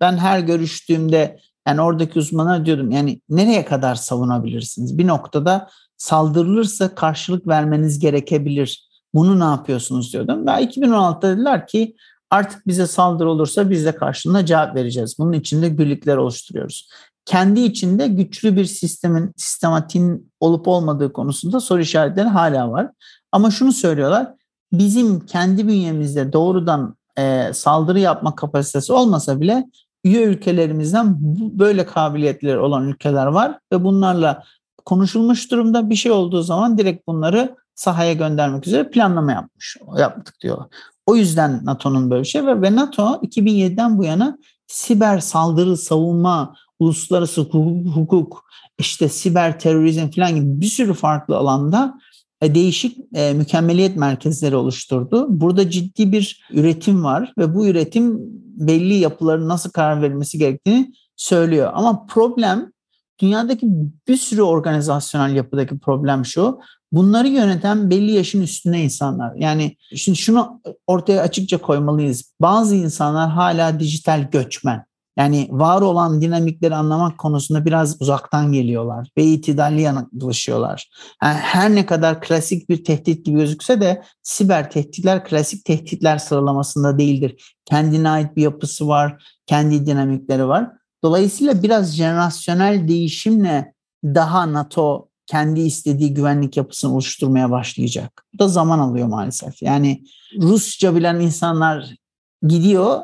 Ben 0.00 0.16
her 0.16 0.40
görüştüğümde 0.40 1.40
yani 1.68 1.80
oradaki 1.80 2.18
uzmana 2.18 2.66
diyordum 2.66 2.90
yani 2.90 3.20
nereye 3.28 3.64
kadar 3.64 3.94
savunabilirsiniz? 3.94 4.98
Bir 4.98 5.06
noktada 5.06 5.68
saldırılırsa 5.96 6.94
karşılık 6.94 7.46
vermeniz 7.48 7.98
gerekebilir. 7.98 8.88
Bunu 9.14 9.40
ne 9.40 9.44
yapıyorsunuz 9.44 10.12
diyordum. 10.12 10.46
Ve 10.46 10.50
2016'da 10.50 11.36
dediler 11.36 11.66
ki 11.66 11.96
artık 12.30 12.66
bize 12.66 12.86
saldırı 12.86 13.30
olursa 13.30 13.70
biz 13.70 13.84
de 13.84 13.94
karşılığında 13.94 14.46
cevap 14.46 14.76
vereceğiz. 14.76 15.16
Bunun 15.18 15.32
için 15.32 15.78
birlikler 15.78 16.16
oluşturuyoruz. 16.16 16.88
Kendi 17.24 17.60
içinde 17.60 18.06
güçlü 18.06 18.56
bir 18.56 18.64
sistemin, 18.64 19.32
sistematiğin 19.36 20.32
olup 20.40 20.68
olmadığı 20.68 21.12
konusunda 21.12 21.60
soru 21.60 21.80
işaretleri 21.80 22.28
hala 22.28 22.70
var. 22.70 22.90
Ama 23.32 23.50
şunu 23.50 23.72
söylüyorlar, 23.72 24.34
bizim 24.72 25.26
kendi 25.26 25.68
bünyemizde 25.68 26.32
doğrudan 26.32 26.96
e, 27.18 27.50
saldırı 27.52 28.00
yapma 28.00 28.34
kapasitesi 28.34 28.92
olmasa 28.92 29.40
bile 29.40 29.64
üye 30.04 30.22
ülkelerimizden 30.22 31.16
böyle 31.58 31.86
kabiliyetleri 31.86 32.58
olan 32.58 32.88
ülkeler 32.88 33.26
var 33.26 33.58
ve 33.72 33.84
bunlarla 33.84 34.42
konuşulmuş 34.84 35.50
durumda 35.50 35.90
bir 35.90 35.94
şey 35.94 36.12
olduğu 36.12 36.42
zaman 36.42 36.78
direkt 36.78 37.06
bunları 37.06 37.56
sahaya 37.74 38.12
göndermek 38.12 38.66
üzere 38.66 38.90
planlama 38.90 39.32
yapmış 39.32 39.76
yaptık 39.98 40.34
diyorlar. 40.40 40.66
O 41.06 41.16
yüzden 41.16 41.60
NATO'nun 41.64 42.10
böyle 42.10 42.22
bir 42.22 42.28
şey 42.28 42.46
ve, 42.46 42.62
ve 42.62 42.76
NATO 42.76 43.02
2007'den 43.02 43.98
bu 43.98 44.04
yana 44.04 44.38
siber 44.66 45.18
saldırı, 45.18 45.76
savunma, 45.76 46.54
uluslararası 46.78 47.40
hukuk, 47.40 47.96
hukuk 47.96 48.44
işte 48.78 49.08
siber 49.08 49.58
terörizm 49.58 50.08
falan 50.08 50.34
gibi 50.34 50.60
bir 50.60 50.66
sürü 50.66 50.94
farklı 50.94 51.36
alanda 51.36 51.98
değişik 52.42 52.98
e, 53.14 53.32
mükemmeliyet 53.32 53.96
merkezleri 53.96 54.56
oluşturdu. 54.56 55.26
Burada 55.28 55.70
ciddi 55.70 56.12
bir 56.12 56.44
üretim 56.52 57.04
var 57.04 57.32
ve 57.38 57.54
bu 57.54 57.66
üretim 57.66 58.18
belli 58.66 58.94
yapıların 58.94 59.48
nasıl 59.48 59.70
karar 59.70 60.02
verilmesi 60.02 60.38
gerektiğini 60.38 60.92
söylüyor. 61.16 61.70
Ama 61.74 62.06
problem 62.06 62.72
dünyadaki 63.18 63.66
bir 64.08 64.16
sürü 64.16 64.42
organizasyonel 64.42 65.34
yapıdaki 65.34 65.78
problem 65.78 66.24
şu. 66.24 66.58
Bunları 66.92 67.28
yöneten 67.28 67.90
belli 67.90 68.12
yaşın 68.12 68.42
üstünde 68.42 68.78
insanlar. 68.78 69.34
Yani 69.36 69.76
şimdi 69.96 70.18
şunu 70.18 70.60
ortaya 70.86 71.22
açıkça 71.22 71.58
koymalıyız. 71.58 72.32
Bazı 72.40 72.76
insanlar 72.76 73.30
hala 73.30 73.80
dijital 73.80 74.28
göçmen. 74.32 74.84
Yani 75.16 75.48
var 75.50 75.80
olan 75.80 76.20
dinamikleri 76.20 76.74
anlamak 76.74 77.18
konusunda 77.18 77.64
biraz 77.64 78.02
uzaktan 78.02 78.52
geliyorlar 78.52 79.08
ve 79.18 79.24
itidalli 79.24 79.80
yaklaşıyorlar. 79.80 80.90
Yani 81.22 81.34
her 81.34 81.74
ne 81.74 81.86
kadar 81.86 82.20
klasik 82.20 82.68
bir 82.68 82.84
tehdit 82.84 83.26
gibi 83.26 83.38
gözükse 83.38 83.80
de 83.80 84.02
siber 84.22 84.70
tehditler 84.70 85.24
klasik 85.24 85.64
tehditler 85.64 86.18
sıralamasında 86.18 86.98
değildir. 86.98 87.54
Kendine 87.64 88.08
ait 88.08 88.36
bir 88.36 88.42
yapısı 88.42 88.88
var, 88.88 89.24
kendi 89.46 89.86
dinamikleri 89.86 90.48
var. 90.48 90.70
Dolayısıyla 91.04 91.62
biraz 91.62 91.96
jenerasyonel 91.96 92.88
değişimle 92.88 93.74
daha 94.04 94.52
NATO 94.52 95.08
kendi 95.26 95.60
istediği 95.60 96.14
güvenlik 96.14 96.56
yapısını 96.56 96.92
oluşturmaya 96.92 97.50
başlayacak. 97.50 98.24
Bu 98.34 98.38
da 98.38 98.48
zaman 98.48 98.78
alıyor 98.78 99.06
maalesef. 99.06 99.62
Yani 99.62 100.04
Rusça 100.40 100.94
bilen 100.94 101.20
insanlar 101.20 101.94
gidiyor 102.42 103.00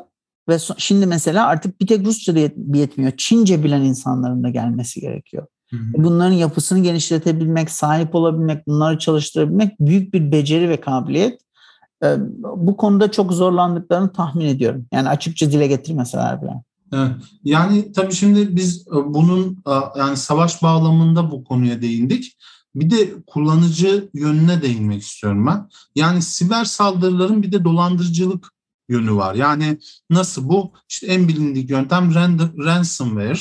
ve 0.49 0.57
şimdi 0.77 1.05
mesela 1.05 1.47
artık 1.47 1.81
bir 1.81 1.87
tek 1.87 2.05
Rusça 2.05 2.35
da 2.35 2.39
yetmiyor. 2.77 3.11
Çince 3.17 3.63
bilen 3.63 3.81
insanların 3.81 4.43
da 4.43 4.49
gelmesi 4.49 5.01
gerekiyor. 5.01 5.47
Hı 5.69 5.75
hı. 5.77 6.03
Bunların 6.03 6.33
yapısını 6.33 6.79
genişletebilmek, 6.83 7.71
sahip 7.71 8.15
olabilmek, 8.15 8.67
bunları 8.67 8.99
çalıştırabilmek 8.99 9.79
büyük 9.79 10.13
bir 10.13 10.31
beceri 10.31 10.69
ve 10.69 10.81
kabiliyet. 10.81 11.41
Bu 12.41 12.77
konuda 12.77 13.11
çok 13.11 13.33
zorlandıklarını 13.33 14.13
tahmin 14.13 14.45
ediyorum. 14.45 14.85
Yani 14.93 15.09
açıkça 15.09 15.51
dile 15.51 15.67
getirmeseler 15.67 16.41
bile. 16.41 16.63
Evet. 16.93 17.11
Yani 17.43 17.91
tabii 17.91 18.13
şimdi 18.13 18.55
biz 18.55 18.87
e, 18.87 19.13
bunun 19.13 19.63
e, 19.67 19.99
yani 19.99 20.17
savaş 20.17 20.63
bağlamında 20.63 21.31
bu 21.31 21.43
konuya 21.43 21.81
değindik. 21.81 22.37
Bir 22.75 22.89
de 22.89 23.09
kullanıcı 23.27 24.09
yönüne 24.13 24.61
değinmek 24.61 25.01
istiyorum 25.01 25.47
ben. 25.47 25.69
Yani 25.95 26.21
siber 26.21 26.65
saldırıların 26.65 27.43
bir 27.43 27.51
de 27.51 27.63
dolandırıcılık 27.63 28.51
yönü 28.89 29.15
var. 29.15 29.35
Yani 29.35 29.77
nasıl 30.09 30.49
bu? 30.49 30.73
İşte 30.89 31.07
en 31.07 31.27
bilindik 31.27 31.69
yöntem 31.69 32.15
ransomware 32.65 33.39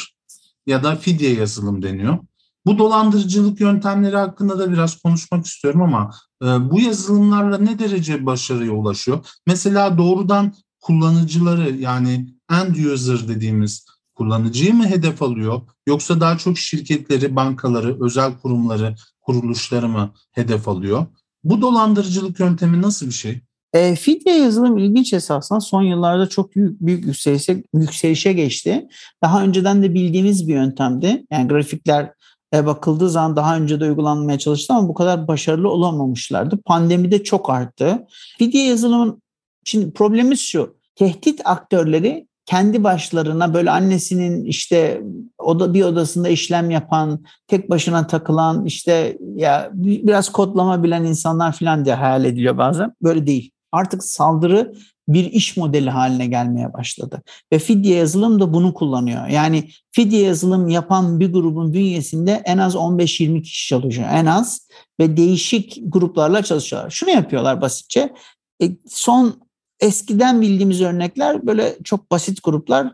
ya 0.67 0.85
da 0.85 0.97
fidye 0.97 1.35
yazılım 1.35 1.83
deniyor. 1.83 2.19
Bu 2.67 2.79
dolandırıcılık 2.79 3.61
yöntemleri 3.61 4.17
hakkında 4.17 4.59
da 4.59 4.73
biraz 4.73 4.99
konuşmak 5.03 5.47
istiyorum 5.47 5.83
ama 5.83 6.11
e, 6.43 6.47
bu 6.47 6.81
yazılımlarla 6.81 7.59
ne 7.59 7.79
derece 7.79 8.27
başarıya 8.27 8.73
ulaşıyor? 8.73 9.27
Mesela 9.47 9.99
doğrudan 9.99 10.55
kullanıcıları 10.81 11.77
yani 11.77 12.35
end 12.51 12.77
user 12.77 13.29
dediğimiz 13.29 13.87
kullanıcıyı 14.15 14.75
mı 14.75 14.87
hedef 14.87 15.23
alıyor 15.23 15.61
yoksa 15.87 16.21
daha 16.21 16.39
çok 16.39 16.59
şirketleri, 16.59 17.37
bankaları, 17.37 18.05
özel 18.05 18.39
kurumları, 18.39 18.95
kuruluşları 19.21 19.89
mı 19.89 20.13
hedef 20.33 20.69
alıyor? 20.69 21.07
Bu 21.45 21.61
dolandırıcılık 21.61 22.41
yöntemi 22.41 22.83
nasıl 22.83 23.07
bir 23.07 23.13
şey? 23.13 23.41
E, 23.73 23.95
fidye 23.95 24.37
yazılım 24.37 24.79
ilginç 24.79 25.13
esasında 25.13 25.61
son 25.61 25.83
yıllarda 25.83 26.29
çok 26.29 26.57
büyük, 26.57 26.81
büyük 26.81 27.07
yükselişe, 27.07 27.63
yükselişe 27.75 28.33
geçti. 28.33 28.89
Daha 29.23 29.43
önceden 29.43 29.83
de 29.83 29.95
bildiğimiz 29.95 30.49
bir 30.49 30.55
yöntemdi. 30.55 31.27
Yani 31.31 31.49
grafikler 31.49 32.13
e, 32.55 32.67
bakıldığı 32.67 33.11
zaman 33.11 33.37
daha 33.37 33.57
önce 33.57 33.81
de 33.81 33.85
uygulanmaya 33.85 34.39
çalıştı 34.39 34.75
ama 34.75 34.89
bu 34.89 34.95
kadar 34.95 35.29
başarılı 35.29 35.69
olamamışlardı. 35.69 36.59
Pandemide 36.65 37.25
çok 37.25 37.51
arttı. 37.51 38.07
Fidye 38.39 38.67
yazılımın 38.67 39.23
şimdi 39.65 39.93
problemimiz 39.93 40.41
şu. 40.41 40.79
Tehdit 40.95 41.41
aktörleri 41.45 42.29
kendi 42.47 42.85
başlarına 42.85 43.55
böyle 43.55 43.71
annesinin 43.71 44.45
işte 44.45 45.03
oda 45.39 45.75
bir 45.75 45.83
odasında 45.83 46.29
işlem 46.29 46.71
yapan, 46.71 47.25
tek 47.47 47.71
başına 47.71 48.07
takılan 48.07 48.65
işte 48.65 49.19
ya 49.37 49.71
biraz 49.75 50.33
kodlama 50.33 50.83
bilen 50.83 51.05
insanlar 51.05 51.53
falan 51.53 51.85
diye 51.85 51.95
hayal 51.95 52.25
ediliyor 52.25 52.59
bazen. 52.59 52.93
Böyle 53.03 53.27
değil. 53.27 53.51
Artık 53.73 54.05
saldırı 54.05 54.75
bir 55.09 55.25
iş 55.25 55.57
modeli 55.57 55.91
haline 55.91 56.27
gelmeye 56.27 56.73
başladı. 56.73 57.23
Ve 57.53 57.59
fidye 57.59 57.97
yazılım 57.97 58.41
da 58.41 58.53
bunu 58.53 58.75
kullanıyor. 58.75 59.27
Yani 59.27 59.71
fidye 59.93 60.23
yazılım 60.23 60.69
yapan 60.69 61.21
bir 61.21 61.33
grubun 61.33 61.73
bünyesinde 61.73 62.43
en 62.45 62.59
az 62.59 62.75
15-20 62.75 63.43
kişi 63.43 63.69
çalışıyor. 63.69 64.09
En 64.13 64.27
az 64.27 64.69
ve 65.01 65.17
değişik 65.17 65.79
gruplarla 65.87 66.43
çalışıyorlar. 66.43 66.91
Şunu 66.91 67.11
yapıyorlar 67.11 67.61
basitçe. 67.61 68.15
E, 68.63 68.71
son 68.89 69.41
eskiden 69.81 70.43
bildiğimiz 70.43 70.81
örnekler 70.81 71.47
böyle 71.47 71.77
çok 71.85 72.11
basit 72.11 72.43
gruplar 72.45 72.93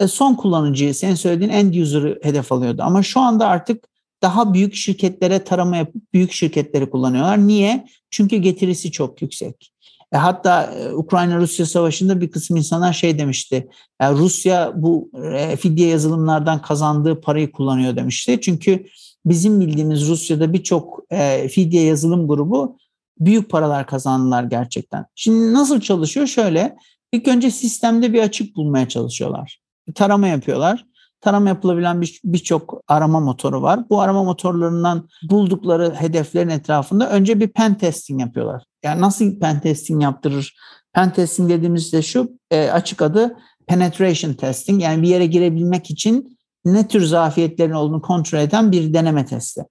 e, 0.00 0.06
son 0.06 0.34
kullanıcıyı 0.34 0.94
senin 0.94 1.14
söylediğin 1.14 1.50
end 1.50 1.74
user'ı 1.74 2.18
hedef 2.22 2.52
alıyordu. 2.52 2.82
Ama 2.82 3.02
şu 3.02 3.20
anda 3.20 3.48
artık 3.48 3.88
daha 4.22 4.54
büyük 4.54 4.74
şirketlere 4.74 5.44
tarama 5.44 5.76
yapıp 5.76 6.12
büyük 6.12 6.32
şirketleri 6.32 6.90
kullanıyorlar. 6.90 7.46
Niye? 7.46 7.86
Çünkü 8.10 8.36
getirisi 8.36 8.90
çok 8.90 9.22
yüksek. 9.22 9.72
E, 10.12 10.16
hatta 10.16 10.62
e, 10.62 10.92
Ukrayna-Rusya 10.92 11.66
savaşında 11.66 12.20
bir 12.20 12.30
kısım 12.30 12.56
insanlar 12.56 12.92
şey 12.92 13.18
demişti. 13.18 13.68
Yani 14.00 14.18
Rusya 14.18 14.72
bu 14.76 15.10
e, 15.34 15.56
fidye 15.56 15.88
yazılımlardan 15.88 16.62
kazandığı 16.62 17.20
parayı 17.20 17.52
kullanıyor 17.52 17.96
demişti. 17.96 18.40
Çünkü 18.40 18.86
bizim 19.26 19.60
bildiğimiz 19.60 20.08
Rusya'da 20.08 20.52
birçok 20.52 21.00
e, 21.10 21.48
fidye 21.48 21.82
yazılım 21.82 22.28
grubu 22.28 22.76
büyük 23.20 23.50
paralar 23.50 23.86
kazandılar 23.86 24.44
gerçekten. 24.44 25.06
Şimdi 25.14 25.52
nasıl 25.52 25.80
çalışıyor? 25.80 26.26
Şöyle, 26.26 26.76
ilk 27.12 27.28
önce 27.28 27.50
sistemde 27.50 28.12
bir 28.12 28.22
açık 28.22 28.56
bulmaya 28.56 28.88
çalışıyorlar. 28.88 29.60
Bir 29.88 29.94
tarama 29.94 30.28
yapıyorlar. 30.28 30.86
Tarama 31.22 31.48
yapılabilen 31.48 32.02
birçok 32.24 32.72
bir 32.72 32.78
arama 32.88 33.20
motoru 33.20 33.62
var. 33.62 33.90
Bu 33.90 34.00
arama 34.00 34.24
motorlarından 34.24 35.08
buldukları 35.30 35.94
hedeflerin 35.94 36.48
etrafında 36.48 37.10
önce 37.10 37.40
bir 37.40 37.48
pen 37.48 37.78
testing 37.78 38.20
yapıyorlar. 38.20 38.64
Yani 38.82 39.00
nasıl 39.00 39.38
pen 39.38 39.60
testing 39.60 40.02
yaptırır? 40.02 40.56
Pen 40.92 41.12
testing 41.12 41.50
dediğimiz 41.50 41.92
de 41.92 42.02
şu 42.02 42.38
e, 42.50 42.70
açık 42.70 43.02
adı 43.02 43.36
penetration 43.66 44.32
testing. 44.32 44.82
Yani 44.82 45.02
bir 45.02 45.08
yere 45.08 45.26
girebilmek 45.26 45.90
için 45.90 46.38
ne 46.64 46.88
tür 46.88 47.04
zafiyetlerin 47.04 47.72
olduğunu 47.72 48.02
kontrol 48.02 48.38
eden 48.38 48.72
bir 48.72 48.94
deneme 48.94 49.26
testi. 49.26 49.62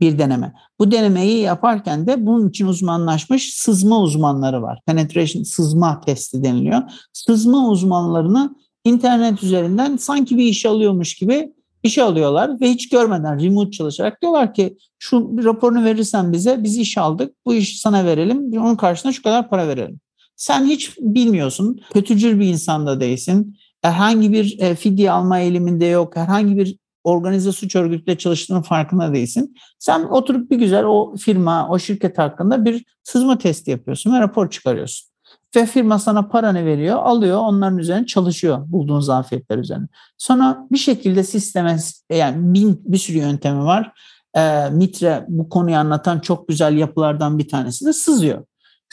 Bir 0.00 0.18
deneme. 0.18 0.52
Bu 0.78 0.90
denemeyi 0.90 1.38
yaparken 1.38 2.06
de 2.06 2.26
bunun 2.26 2.48
için 2.48 2.66
uzmanlaşmış 2.66 3.54
sızma 3.54 4.00
uzmanları 4.00 4.62
var. 4.62 4.80
Penetration 4.86 5.42
sızma 5.42 6.00
testi 6.00 6.44
deniliyor. 6.44 6.82
Sızma 7.12 7.68
uzmanlarını 7.68 8.56
internet 8.84 9.42
üzerinden 9.42 9.96
sanki 9.96 10.38
bir 10.38 10.44
iş 10.44 10.66
alıyormuş 10.66 11.14
gibi 11.14 11.52
işe 11.82 12.02
alıyorlar 12.02 12.60
ve 12.60 12.70
hiç 12.70 12.88
görmeden 12.88 13.42
remote 13.44 13.70
çalışarak 13.70 14.22
diyorlar 14.22 14.54
ki 14.54 14.76
şu 14.98 15.44
raporunu 15.44 15.84
verirsen 15.84 16.32
bize 16.32 16.62
biz 16.62 16.78
iş 16.78 16.98
aldık 16.98 17.34
bu 17.46 17.54
işi 17.54 17.78
sana 17.78 18.04
verelim 18.04 18.52
onun 18.58 18.76
karşılığında 18.76 19.12
şu 19.12 19.22
kadar 19.22 19.50
para 19.50 19.68
verelim. 19.68 20.00
Sen 20.36 20.64
hiç 20.64 20.98
bilmiyorsun 20.98 21.80
kötücül 21.92 22.40
bir 22.40 22.46
insan 22.46 22.86
da 22.86 23.00
değilsin 23.00 23.56
herhangi 23.82 24.32
bir 24.32 24.58
e, 24.58 24.74
fidye 24.74 25.10
alma 25.10 25.38
eğiliminde 25.38 25.86
yok 25.86 26.16
herhangi 26.16 26.56
bir 26.56 26.76
organize 27.04 27.52
suç 27.52 27.76
örgütüyle 27.76 28.18
çalıştığının 28.18 28.62
farkında 28.62 29.14
değilsin. 29.14 29.54
Sen 29.78 30.02
oturup 30.02 30.50
bir 30.50 30.58
güzel 30.58 30.84
o 30.84 31.16
firma 31.16 31.68
o 31.68 31.78
şirket 31.78 32.18
hakkında 32.18 32.64
bir 32.64 32.84
sızma 33.02 33.38
testi 33.38 33.70
yapıyorsun 33.70 34.14
ve 34.14 34.20
rapor 34.20 34.50
çıkarıyorsun. 34.50 35.13
Ve 35.56 35.66
firma 35.66 35.98
sana 35.98 36.28
paranı 36.28 36.64
veriyor, 36.64 36.96
alıyor, 36.96 37.38
onların 37.38 37.78
üzerine 37.78 38.06
çalışıyor 38.06 38.64
bulduğun 38.68 39.00
zafiyetler 39.00 39.58
üzerine. 39.58 39.86
Sonra 40.18 40.66
bir 40.72 40.78
şekilde 40.78 41.22
sisteme, 41.22 41.76
yani 42.10 42.54
bin, 42.54 42.82
bir 42.84 42.98
sürü 42.98 43.18
yöntemi 43.18 43.64
var. 43.64 43.92
E, 44.36 44.70
Mitre 44.70 45.24
bu 45.28 45.48
konuyu 45.48 45.76
anlatan 45.76 46.20
çok 46.20 46.48
güzel 46.48 46.76
yapılardan 46.76 47.38
bir 47.38 47.48
tanesi 47.48 47.86
de 47.86 47.92
sızıyor. 47.92 48.44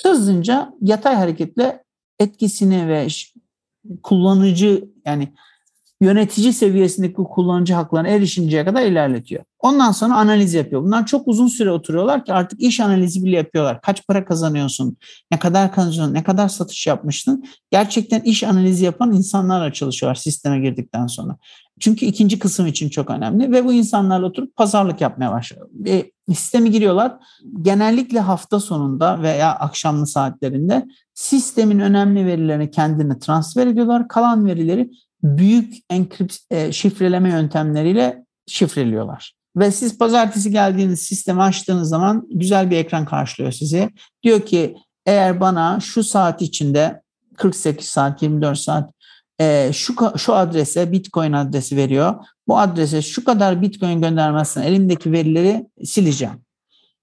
Sızınca 0.01 0.73
yatay 0.81 1.15
hareketle 1.15 1.83
etkisini 2.19 2.87
ve 2.87 3.07
kullanıcı 4.03 4.89
yani 5.05 5.33
yönetici 6.01 6.53
seviyesindeki 6.53 7.13
kullanıcı 7.13 7.73
haklarına 7.73 8.07
erişinceye 8.07 8.65
kadar 8.65 8.85
ilerletiyor. 8.85 9.43
Ondan 9.59 9.91
sonra 9.91 10.15
analiz 10.15 10.53
yapıyor. 10.53 10.83
Bunlar 10.83 11.05
çok 11.05 11.27
uzun 11.27 11.47
süre 11.47 11.71
oturuyorlar 11.71 12.25
ki 12.25 12.33
artık 12.33 12.61
iş 12.61 12.79
analizi 12.79 13.25
bile 13.25 13.37
yapıyorlar. 13.37 13.81
Kaç 13.81 14.07
para 14.07 14.25
kazanıyorsun? 14.25 14.97
Ne 15.31 15.39
kadar 15.39 15.71
kazanıyorsun? 15.71 16.13
Ne 16.13 16.23
kadar 16.23 16.49
satış 16.49 16.87
yapmıştın? 16.87 17.45
Gerçekten 17.71 18.21
iş 18.21 18.43
analizi 18.43 18.85
yapan 18.85 19.13
insanlarla 19.13 19.73
çalışıyorlar 19.73 20.15
sisteme 20.15 20.59
girdikten 20.59 21.07
sonra. 21.07 21.37
Çünkü 21.79 22.05
ikinci 22.05 22.39
kısım 22.39 22.67
için 22.67 22.89
çok 22.89 23.09
önemli 23.09 23.51
ve 23.51 23.65
bu 23.65 23.73
insanlarla 23.73 24.25
oturup 24.25 24.55
pazarlık 24.55 25.01
yapmaya 25.01 25.31
başlıyor. 25.31 25.69
E, 25.87 26.11
sisteme 26.29 26.69
giriyorlar. 26.69 27.13
Genellikle 27.61 28.19
hafta 28.19 28.59
sonunda 28.59 29.21
veya 29.21 29.51
akşamlı 29.55 30.07
saatlerinde 30.07 30.87
sistemin 31.13 31.79
önemli 31.79 32.25
verilerini 32.25 32.71
kendine 32.71 33.19
transfer 33.19 33.67
ediyorlar. 33.67 34.07
Kalan 34.07 34.45
verileri 34.45 34.91
büyük 35.23 35.75
enkript 35.89 36.37
e, 36.51 36.71
şifreleme 36.71 37.29
yöntemleriyle 37.29 38.25
şifreliyorlar. 38.47 39.33
Ve 39.55 39.71
siz 39.71 39.97
pazartesi 39.97 40.51
geldiğiniz 40.51 41.01
sistemi 41.01 41.41
açtığınız 41.41 41.89
zaman 41.89 42.27
güzel 42.31 42.71
bir 42.71 42.77
ekran 42.77 43.05
karşılıyor 43.05 43.51
sizi. 43.51 43.89
Diyor 44.23 44.41
ki 44.41 44.75
eğer 45.05 45.39
bana 45.39 45.79
şu 45.79 46.03
saat 46.03 46.41
içinde 46.41 47.01
48 47.37 47.85
saat 47.85 48.21
24 48.21 48.57
saat 48.57 48.91
e, 49.39 49.71
şu 49.73 49.95
şu 50.17 50.33
adrese 50.33 50.91
Bitcoin 50.91 51.33
adresi 51.33 51.77
veriyor. 51.77 52.15
Bu 52.47 52.59
adrese 52.59 53.01
şu 53.01 53.23
kadar 53.23 53.61
Bitcoin 53.61 54.01
göndermezsen 54.01 54.63
elimdeki 54.63 55.11
verileri 55.11 55.67
sileceğim 55.85 56.41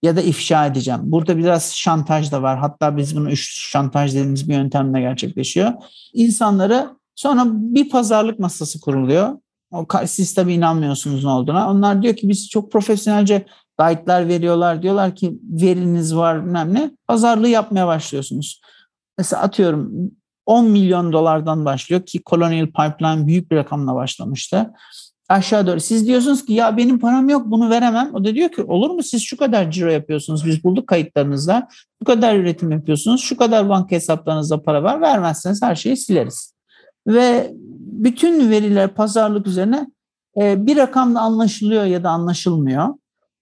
ya 0.02 0.16
da 0.16 0.22
ifşa 0.22 0.66
edeceğim. 0.66 1.00
Burada 1.02 1.38
biraz 1.38 1.75
şantaj 1.75 2.32
da 2.32 2.42
var. 2.42 2.58
Hatta 2.58 2.96
biz 2.96 3.16
bunu 3.16 3.30
üç 3.30 3.70
şantaj 3.70 4.10
dediğimiz 4.14 4.48
bir 4.48 4.54
yöntemle 4.54 5.00
gerçekleşiyor. 5.00 5.72
İnsanları 6.12 6.98
sonra 7.18 7.44
bir 7.46 7.88
pazarlık 7.88 8.38
masası 8.38 8.80
kuruluyor. 8.80 9.38
O 9.70 9.87
siz 10.06 10.34
tabii 10.34 10.54
inanmıyorsunuz 10.54 11.25
ne 11.25 11.30
olduğuna. 11.30 11.70
Onlar 11.70 12.02
diyor 12.02 12.16
ki 12.16 12.28
biz 12.28 12.48
çok 12.48 12.72
profesyonelce 12.72 13.46
guide'lar 13.78 14.28
veriyorlar. 14.28 14.82
Diyorlar 14.82 15.14
ki 15.14 15.38
veriniz 15.42 16.16
var 16.16 16.44
bilmem 16.44 16.75
ne. 16.75 16.90
Pazarlığı 17.08 17.48
yapmaya 17.48 17.86
başlıyorsunuz. 17.86 18.60
Mesela 19.19 19.43
atıyorum 19.43 20.10
10 20.47 20.64
milyon 20.64 21.12
dolardan 21.12 21.64
başlıyor 21.64 22.02
ki 22.06 22.21
Colonial 22.26 22.66
Pipeline 22.66 23.26
büyük 23.26 23.50
bir 23.50 23.56
rakamla 23.56 23.95
başlamıştı. 23.95 24.73
Aşağı 25.28 25.66
doğru. 25.66 25.80
Siz 25.80 26.06
diyorsunuz 26.06 26.45
ki 26.45 26.52
ya 26.52 26.76
benim 26.76 26.99
param 26.99 27.28
yok 27.28 27.43
bunu 27.47 27.71
veremem. 27.71 28.10
O 28.14 28.25
da 28.25 28.34
diyor 28.34 28.49
ki 28.49 28.62
olur 28.62 28.90
mu 28.90 29.02
siz 29.02 29.23
şu 29.23 29.36
kadar 29.36 29.71
ciro 29.71 29.90
yapıyorsunuz 29.90 30.47
biz 30.47 30.64
bulduk 30.64 30.86
kayıtlarınızda. 30.86 31.69
Bu 32.00 32.04
kadar 32.04 32.36
üretim 32.36 32.71
yapıyorsunuz. 32.71 33.21
Şu 33.21 33.36
kadar 33.36 33.69
banka 33.69 33.97
hesaplarınızda 33.97 34.62
para 34.62 34.82
var. 34.82 35.00
Vermezseniz 35.00 35.62
her 35.62 35.75
şeyi 35.75 35.97
sileriz. 35.97 36.57
Ve 37.08 37.50
bütün 37.80 38.50
veriler 38.50 38.88
pazarlık 38.88 39.47
üzerine 39.47 39.86
e, 40.40 40.66
bir 40.66 40.76
rakamla 40.76 41.21
anlaşılıyor 41.21 41.84
ya 41.84 42.04
da 42.04 42.10
anlaşılmıyor. 42.10 42.88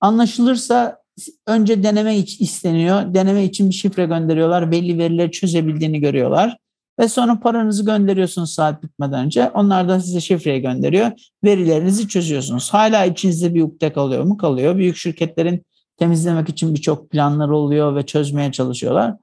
Anlaşılırsa 0.01 0.99
önce 1.47 1.83
deneme 1.83 2.17
isteniyor. 2.17 3.15
Deneme 3.15 3.45
için 3.45 3.69
bir 3.69 3.75
şifre 3.75 4.07
gönderiyorlar. 4.07 4.73
Belli 4.73 4.99
verileri 4.99 5.31
çözebildiğini 5.31 6.01
görüyorlar. 6.01 6.57
Ve 7.01 7.09
sonra 7.09 7.41
paranızı 7.41 7.85
gönderiyorsunuz 7.85 8.55
saat 8.55 8.83
bitmeden 8.83 9.25
önce. 9.25 9.51
Onlar 9.55 9.89
da 9.89 10.01
size 10.01 10.21
şifreyi 10.21 10.63
gönderiyor. 10.63 11.13
Verilerinizi 11.45 12.09
çözüyorsunuz. 12.09 12.73
Hala 12.73 13.05
içinizde 13.05 13.55
bir 13.55 13.63
ukde 13.63 13.93
kalıyor 13.93 14.25
mu? 14.25 14.37
Kalıyor. 14.37 14.77
Büyük 14.77 14.97
şirketlerin 14.97 15.63
temizlemek 15.97 16.49
için 16.49 16.75
birçok 16.75 17.11
planları 17.11 17.57
oluyor 17.57 17.97
ve 17.97 18.07
çözmeye 18.07 18.53
çalışıyorlar. 18.53 19.15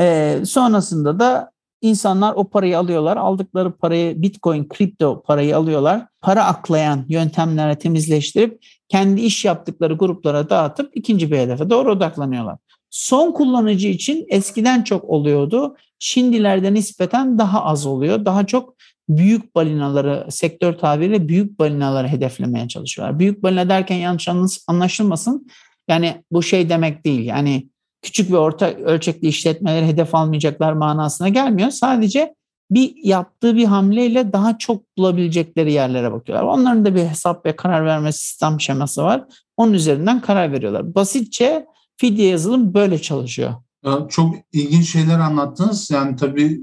Ee, 0.00 0.40
sonrasında 0.46 1.20
da 1.20 1.53
insanlar 1.84 2.34
o 2.34 2.44
parayı 2.44 2.78
alıyorlar. 2.78 3.16
Aldıkları 3.16 3.72
parayı 3.72 4.22
Bitcoin, 4.22 4.68
kripto 4.68 5.22
parayı 5.22 5.56
alıyorlar. 5.56 6.06
Para 6.20 6.44
aklayan 6.44 7.04
yöntemlerle 7.08 7.78
temizleştirip 7.78 8.64
kendi 8.88 9.20
iş 9.20 9.44
yaptıkları 9.44 9.94
gruplara 9.94 10.50
dağıtıp 10.50 10.90
ikinci 10.94 11.30
bir 11.30 11.38
hedefe 11.38 11.70
doğru 11.70 11.92
odaklanıyorlar. 11.92 12.56
Son 12.90 13.32
kullanıcı 13.32 13.88
için 13.88 14.26
eskiden 14.28 14.82
çok 14.82 15.04
oluyordu. 15.04 15.76
Şimdilerde 15.98 16.74
nispeten 16.74 17.38
daha 17.38 17.64
az 17.64 17.86
oluyor. 17.86 18.24
Daha 18.24 18.46
çok 18.46 18.74
büyük 19.08 19.54
balinaları, 19.54 20.26
sektör 20.30 20.72
tabiriyle 20.72 21.28
büyük 21.28 21.58
balinaları 21.58 22.08
hedeflemeye 22.08 22.68
çalışıyorlar. 22.68 23.18
Büyük 23.18 23.42
balina 23.42 23.68
derken 23.68 23.96
yanlış 23.96 24.28
anlaşılmasın. 24.68 25.46
Yani 25.88 26.22
bu 26.32 26.42
şey 26.42 26.68
demek 26.68 27.04
değil. 27.04 27.24
Yani 27.24 27.68
küçük 28.04 28.30
ve 28.30 28.36
orta 28.36 28.70
ölçekli 28.70 29.28
işletmeleri 29.28 29.86
hedef 29.86 30.14
almayacaklar 30.14 30.72
manasına 30.72 31.28
gelmiyor. 31.28 31.70
Sadece 31.70 32.34
bir 32.70 32.94
yaptığı 33.02 33.56
bir 33.56 33.64
hamleyle 33.64 34.32
daha 34.32 34.58
çok 34.58 34.98
bulabilecekleri 34.98 35.72
yerlere 35.72 36.12
bakıyorlar. 36.12 36.46
Onların 36.46 36.84
da 36.84 36.94
bir 36.94 37.04
hesap 37.04 37.46
ve 37.46 37.56
karar 37.56 37.86
verme 37.86 38.12
sistem 38.12 38.60
şeması 38.60 39.02
var. 39.02 39.24
Onun 39.56 39.72
üzerinden 39.72 40.20
karar 40.20 40.52
veriyorlar. 40.52 40.94
Basitçe 40.94 41.66
fidye 41.96 42.28
yazılım 42.28 42.74
böyle 42.74 43.02
çalışıyor. 43.02 43.54
Çok 44.08 44.34
ilginç 44.52 44.92
şeyler 44.92 45.18
anlattınız. 45.18 45.90
Yani 45.90 46.16
tabii 46.16 46.60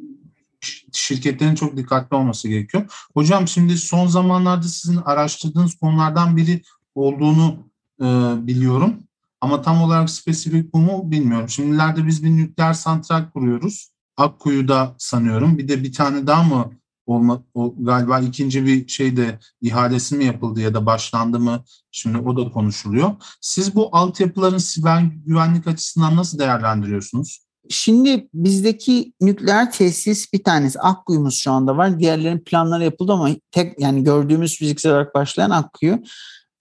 şirketlerin 0.92 1.56
çok 1.56 1.78
dikkatli 1.78 2.16
olması 2.16 2.48
gerekiyor. 2.48 3.08
Hocam 3.14 3.48
şimdi 3.48 3.78
son 3.78 4.08
zamanlarda 4.08 4.68
sizin 4.68 4.98
araştırdığınız 4.98 5.76
konulardan 5.76 6.38
biri 6.38 6.62
olduğunu 6.96 7.58
e, 8.02 8.06
biliyorum. 8.48 8.96
Ama 9.42 9.62
tam 9.62 9.82
olarak 9.82 10.10
spesifik 10.10 10.74
bu 10.74 10.78
mu 10.78 11.12
bilmiyorum. 11.12 11.50
Şimdilerde 11.50 12.08
biz 12.08 12.24
bir 12.24 12.30
nükleer 12.30 12.74
santral 12.74 13.32
kuruyoruz. 13.34 13.92
Akkuyu'da 14.18 14.96
sanıyorum. 14.98 15.58
Bir 15.58 15.68
de 15.68 15.84
bir 15.84 15.94
tane 15.94 16.28
daha 16.28 16.44
mı 16.44 16.72
olma, 17.06 17.44
o 17.54 17.76
galiba 17.80 18.20
ikinci 18.20 18.66
bir 18.66 18.88
şeyde 18.88 19.40
ihalesi 19.62 20.16
mi 20.16 20.26
yapıldı 20.26 20.62
ya 20.62 20.74
da 20.74 20.86
başlandı 20.86 21.40
mı 21.40 21.64
şimdi 21.92 22.18
o 22.18 22.38
da 22.38 22.52
konuşuluyor. 22.52 23.12
Siz 23.42 23.76
bu 23.76 23.90
altyapıların 23.92 24.58
siber 24.58 25.02
güvenlik 25.26 25.68
açısından 25.68 26.16
nasıl 26.16 26.40
değerlendiriyorsunuz? 26.40 27.40
Şimdi 27.70 28.30
bizdeki 28.34 29.14
nükleer 29.22 29.72
tesis 29.72 30.34
bir 30.34 30.44
tanesi 30.44 30.80
Akkuyu'muz 30.80 31.36
şu 31.36 31.52
anda 31.52 31.78
var. 31.78 32.00
Diğerlerin 32.00 32.40
planları 32.40 32.84
yapıldı 32.84 33.14
ama 33.14 33.30
tek 33.52 33.80
yani 33.80 34.04
gördüğümüz 34.04 34.58
fiziksel 34.58 34.92
olarak 34.92 35.16
başlayan 35.16 35.50
Akkuyu. 35.50 36.00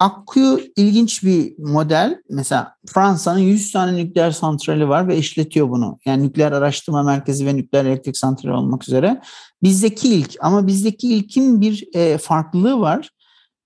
Akkuyu 0.00 0.60
ilginç 0.76 1.24
bir 1.24 1.58
model. 1.58 2.22
Mesela 2.30 2.74
Fransa'nın 2.86 3.38
100 3.38 3.72
tane 3.72 3.96
nükleer 3.96 4.30
santrali 4.30 4.88
var 4.88 5.08
ve 5.08 5.16
işletiyor 5.16 5.70
bunu. 5.70 5.98
Yani 6.04 6.22
nükleer 6.22 6.52
araştırma 6.52 7.02
merkezi 7.02 7.46
ve 7.46 7.56
nükleer 7.56 7.84
elektrik 7.84 8.16
santrali 8.16 8.54
olmak 8.54 8.88
üzere. 8.88 9.20
Bizdeki 9.62 10.08
ilk 10.08 10.36
ama 10.40 10.66
bizdeki 10.66 11.14
ilkin 11.14 11.60
bir 11.60 11.88
e, 11.94 12.18
farklılığı 12.18 12.80
var. 12.80 13.10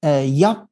E, 0.02 0.08
yap, 0.10 0.68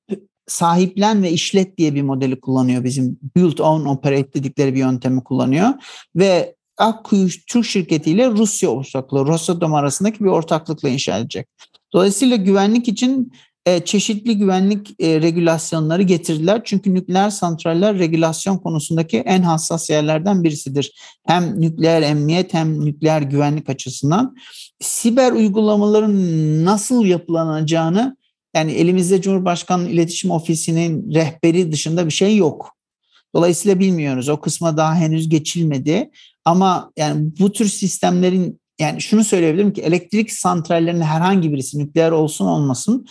sahiplen 0.46 1.22
ve 1.22 1.30
işlet 1.30 1.78
diye 1.78 1.94
bir 1.94 2.02
modeli 2.02 2.40
kullanıyor 2.40 2.84
bizim 2.84 3.18
build 3.36 3.58
own 3.58 3.84
operate 3.84 4.34
dedikleri 4.34 4.74
bir 4.74 4.78
yöntemi 4.78 5.24
kullanıyor 5.24 5.68
ve 6.16 6.56
Akkuyu 6.78 7.28
Türk 7.48 7.64
şirketiyle 7.64 8.30
Rusya 8.30 8.68
ortaklığı, 8.68 9.26
Rosatom 9.26 9.74
arasındaki 9.74 10.24
bir 10.24 10.28
ortaklıkla 10.28 10.88
inşa 10.88 11.18
edecek. 11.18 11.48
Dolayısıyla 11.92 12.36
güvenlik 12.36 12.88
için 12.88 13.32
e, 13.66 13.84
çeşitli 13.84 14.38
güvenlik 14.38 14.90
e, 15.00 15.22
regülasyonları 15.22 16.02
getirdiler. 16.02 16.60
Çünkü 16.64 16.94
nükleer 16.94 17.30
santraller 17.30 17.98
regülasyon 17.98 18.58
konusundaki 18.58 19.18
en 19.18 19.42
hassas 19.42 19.90
yerlerden 19.90 20.44
birisidir. 20.44 20.92
Hem 21.26 21.60
nükleer 21.60 22.02
emniyet 22.02 22.54
hem 22.54 22.84
nükleer 22.84 23.22
güvenlik 23.22 23.68
açısından. 23.68 24.36
Siber 24.80 25.32
uygulamaların 25.32 26.14
nasıl 26.64 27.04
yapılanacağını 27.04 28.16
yani 28.54 28.72
elimizde 28.72 29.22
Cumhurbaşkanı 29.22 29.88
İletişim 29.88 30.30
Ofisi'nin 30.30 31.14
rehberi 31.14 31.72
dışında 31.72 32.06
bir 32.06 32.12
şey 32.12 32.36
yok. 32.36 32.76
Dolayısıyla 33.34 33.80
bilmiyoruz. 33.80 34.28
O 34.28 34.40
kısma 34.40 34.76
daha 34.76 34.94
henüz 34.94 35.28
geçilmedi. 35.28 36.10
Ama 36.44 36.92
yani 36.96 37.30
bu 37.38 37.52
tür 37.52 37.68
sistemlerin 37.68 38.60
yani 38.80 39.00
şunu 39.00 39.24
söyleyebilirim 39.24 39.72
ki 39.72 39.82
elektrik 39.82 40.32
santrallerinin 40.32 41.00
herhangi 41.00 41.52
birisi 41.52 41.78
nükleer 41.78 42.10
olsun 42.10 42.46
olmasın 42.46 43.06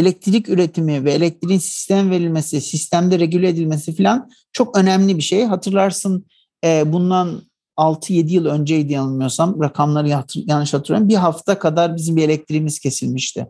elektrik 0.00 0.48
üretimi 0.48 1.04
ve 1.04 1.12
elektriğin 1.12 1.58
sistem 1.58 2.10
verilmesi, 2.10 2.60
sistemde 2.60 3.18
regüle 3.18 3.48
edilmesi 3.48 3.96
falan 3.96 4.30
çok 4.52 4.78
önemli 4.78 5.16
bir 5.16 5.22
şey. 5.22 5.44
Hatırlarsın 5.44 6.26
e, 6.64 6.92
bundan 6.92 7.42
6-7 7.76 8.32
yıl 8.32 8.46
önceydi 8.46 8.92
yanılmıyorsam 8.92 9.62
rakamları 9.62 10.08
yanlış 10.34 10.74
hatırlıyorum. 10.74 11.08
Bir 11.08 11.14
hafta 11.14 11.58
kadar 11.58 11.96
bizim 11.96 12.16
bir 12.16 12.22
elektriğimiz 12.22 12.78
kesilmişti. 12.78 13.46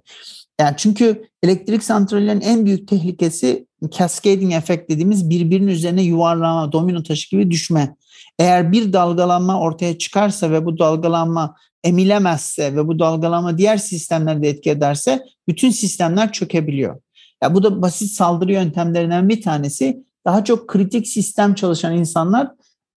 Yani 0.60 0.74
çünkü 0.76 1.28
elektrik 1.42 1.84
santrallerinin 1.84 2.40
en 2.40 2.66
büyük 2.66 2.88
tehlikesi 2.88 3.66
cascading 3.98 4.52
efekt 4.52 4.90
dediğimiz 4.90 5.30
birbirinin 5.30 5.68
üzerine 5.68 6.02
yuvarlama, 6.02 6.72
domino 6.72 7.02
taşı 7.02 7.30
gibi 7.30 7.50
düşme. 7.50 7.96
Eğer 8.40 8.72
bir 8.72 8.92
dalgalanma 8.92 9.60
ortaya 9.60 9.98
çıkarsa 9.98 10.50
ve 10.50 10.64
bu 10.64 10.78
dalgalanma 10.78 11.56
emilemezse 11.84 12.76
ve 12.76 12.88
bu 12.88 12.98
dalgalanma 12.98 13.58
diğer 13.58 13.76
sistemlerde 13.76 14.48
etki 14.48 14.70
ederse 14.70 15.24
bütün 15.48 15.70
sistemler 15.70 16.32
çökebiliyor. 16.32 17.00
Ya 17.42 17.54
bu 17.54 17.62
da 17.62 17.82
basit 17.82 18.10
saldırı 18.10 18.52
yöntemlerinden 18.52 19.28
bir 19.28 19.42
tanesi. 19.42 20.04
Daha 20.26 20.44
çok 20.44 20.68
kritik 20.68 21.08
sistem 21.08 21.54
çalışan 21.54 21.96
insanlar 21.96 22.50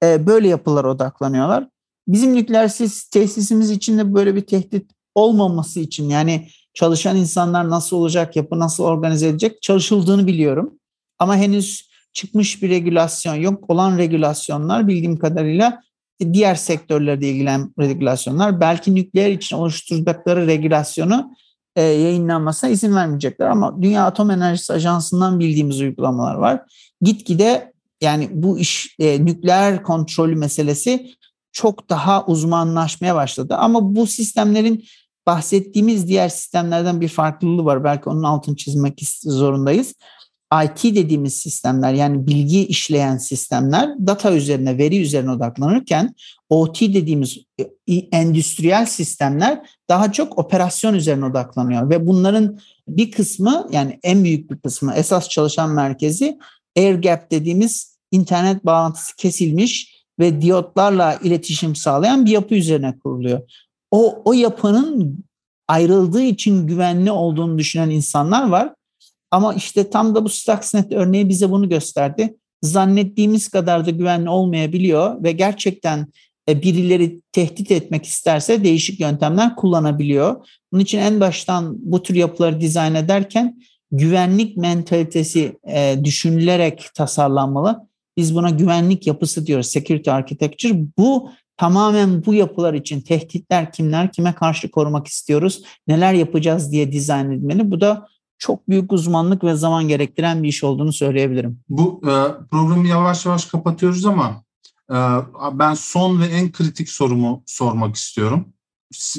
e, 0.03 0.27
böyle 0.27 0.47
yapılara 0.47 0.91
odaklanıyorlar. 0.91 1.67
Bizim 2.07 2.35
nükleer 2.35 2.71
tesisimiz 3.11 3.71
için 3.71 3.97
de 3.97 4.13
böyle 4.13 4.35
bir 4.35 4.41
tehdit 4.41 4.91
olmaması 5.15 5.79
için 5.79 6.09
yani 6.09 6.47
çalışan 6.73 7.17
insanlar 7.17 7.69
nasıl 7.69 7.97
olacak, 7.97 8.35
yapı 8.35 8.59
nasıl 8.59 8.83
organize 8.83 9.27
edecek 9.27 9.61
çalışıldığını 9.61 10.27
biliyorum. 10.27 10.79
Ama 11.19 11.35
henüz 11.35 11.92
çıkmış 12.13 12.63
bir 12.63 12.69
regülasyon 12.69 13.35
yok. 13.35 13.69
Olan 13.69 13.97
regülasyonlar 13.97 14.87
bildiğim 14.87 15.17
kadarıyla 15.17 15.81
diğer 16.33 16.55
sektörlerde 16.55 17.29
ilgilen 17.29 17.73
regülasyonlar. 17.79 18.61
Belki 18.61 18.95
nükleer 18.95 19.31
için 19.31 19.55
oluşturdukları 19.55 20.47
regülasyonu 20.47 21.31
e, 21.75 21.81
yayınlanmasına 21.81 22.69
izin 22.69 22.95
vermeyecekler. 22.95 23.47
Ama 23.47 23.81
Dünya 23.81 24.05
Atom 24.05 24.31
Enerjisi 24.31 24.73
Ajansı'ndan 24.73 25.39
bildiğimiz 25.39 25.81
uygulamalar 25.81 26.35
var. 26.35 26.61
Gitgide 27.01 27.73
yani 28.01 28.29
bu 28.31 28.59
iş 28.59 28.95
e, 28.99 29.25
nükleer 29.25 29.83
kontrolü 29.83 30.35
meselesi 30.35 31.11
çok 31.51 31.89
daha 31.89 32.25
uzmanlaşmaya 32.25 33.15
başladı. 33.15 33.55
Ama 33.55 33.95
bu 33.95 34.07
sistemlerin 34.07 34.85
bahsettiğimiz 35.27 36.07
diğer 36.07 36.29
sistemlerden 36.29 37.01
bir 37.01 37.07
farklılığı 37.07 37.65
var. 37.65 37.83
Belki 37.83 38.09
onun 38.09 38.23
altını 38.23 38.55
çizmek 38.55 39.01
zorundayız. 39.23 39.93
IT 40.65 40.83
dediğimiz 40.83 41.33
sistemler 41.33 41.93
yani 41.93 42.27
bilgi 42.27 42.65
işleyen 42.67 43.17
sistemler 43.17 43.89
data 44.07 44.33
üzerine, 44.33 44.77
veri 44.77 45.01
üzerine 45.01 45.31
odaklanırken 45.31 46.15
OT 46.49 46.81
dediğimiz 46.81 47.37
e, 47.87 47.93
endüstriyel 47.95 48.85
sistemler 48.85 49.69
daha 49.89 50.11
çok 50.11 50.37
operasyon 50.37 50.93
üzerine 50.93 51.25
odaklanıyor 51.25 51.89
ve 51.89 52.07
bunların 52.07 52.59
bir 52.87 53.11
kısmı 53.11 53.67
yani 53.71 53.99
en 54.03 54.23
büyük 54.23 54.51
bir 54.51 54.57
kısmı 54.57 54.93
esas 54.93 55.29
çalışan 55.29 55.69
merkezi 55.69 56.37
air 56.77 56.95
gap 56.95 57.31
dediğimiz 57.31 57.97
internet 58.11 58.65
bağlantısı 58.65 59.15
kesilmiş 59.15 60.05
ve 60.19 60.41
diyotlarla 60.41 61.19
iletişim 61.23 61.75
sağlayan 61.75 62.25
bir 62.25 62.31
yapı 62.31 62.55
üzerine 62.55 62.99
kuruluyor. 62.99 63.41
O, 63.91 64.21
o 64.25 64.33
yapının 64.33 65.23
ayrıldığı 65.67 66.21
için 66.21 66.67
güvenli 66.67 67.11
olduğunu 67.11 67.57
düşünen 67.57 67.89
insanlar 67.89 68.49
var 68.49 68.73
ama 69.33 69.53
işte 69.53 69.89
tam 69.89 70.15
da 70.15 70.25
bu 70.25 70.29
Stuxnet 70.29 70.91
örneği 70.91 71.29
bize 71.29 71.49
bunu 71.49 71.69
gösterdi. 71.69 72.35
Zannettiğimiz 72.61 73.49
kadar 73.49 73.85
da 73.85 73.89
güvenli 73.89 74.29
olmayabiliyor 74.29 75.23
ve 75.23 75.31
gerçekten 75.31 76.07
e, 76.49 76.61
birileri 76.61 77.21
tehdit 77.31 77.71
etmek 77.71 78.05
isterse 78.05 78.63
değişik 78.63 78.99
yöntemler 78.99 79.55
kullanabiliyor. 79.55 80.47
Bunun 80.71 80.81
için 80.81 80.99
en 80.99 81.19
baştan 81.19 81.75
bu 81.79 82.03
tür 82.03 82.15
yapıları 82.15 82.61
dizayn 82.61 82.95
ederken 82.95 83.61
güvenlik 83.91 84.57
mentalitesi 84.57 85.57
e, 85.67 85.95
düşünülerek 86.03 86.89
tasarlanmalı. 86.95 87.87
Biz 88.17 88.35
buna 88.35 88.49
güvenlik 88.49 89.07
yapısı 89.07 89.45
diyoruz, 89.45 89.67
security 89.67 90.11
architecture. 90.11 90.79
Bu 90.97 91.29
tamamen 91.57 92.25
bu 92.25 92.33
yapılar 92.33 92.73
için 92.73 93.01
tehditler 93.01 93.71
kimler, 93.71 94.11
kime 94.11 94.33
karşı 94.33 94.71
korumak 94.71 95.07
istiyoruz, 95.07 95.63
neler 95.87 96.13
yapacağız 96.13 96.71
diye 96.71 96.91
dizayn 96.91 97.31
edilmeli. 97.31 97.71
Bu 97.71 97.81
da 97.81 98.12
çok 98.43 98.69
büyük 98.69 98.93
uzmanlık 98.93 99.43
ve 99.43 99.55
zaman 99.55 99.87
gerektiren 99.87 100.43
bir 100.43 100.47
iş 100.47 100.63
olduğunu 100.63 100.93
söyleyebilirim. 100.93 101.59
Bu 101.69 102.01
e, 102.03 102.11
programı 102.51 102.87
yavaş 102.87 103.25
yavaş 103.25 103.45
kapatıyoruz 103.45 104.05
ama 104.05 104.43
e, 104.91 104.97
ben 105.53 105.73
son 105.73 106.21
ve 106.21 106.25
en 106.25 106.51
kritik 106.51 106.89
sorumu 106.89 107.43
sormak 107.45 107.95
istiyorum. 107.95 108.53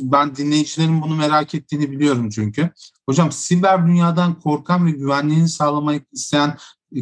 Ben 0.03 0.37
dinleyicilerin 0.37 1.03
bunu 1.03 1.17
merak 1.17 1.55
ettiğini 1.55 1.91
biliyorum 1.91 2.31
çünkü. 2.31 2.71
Hocam 3.09 3.33
siber 3.33 3.87
dünyadan 3.87 4.41
korkan 4.41 4.87
ve 4.87 4.91
güvenliğini 4.91 5.49
sağlamak 5.49 6.03
isteyen 6.13 6.57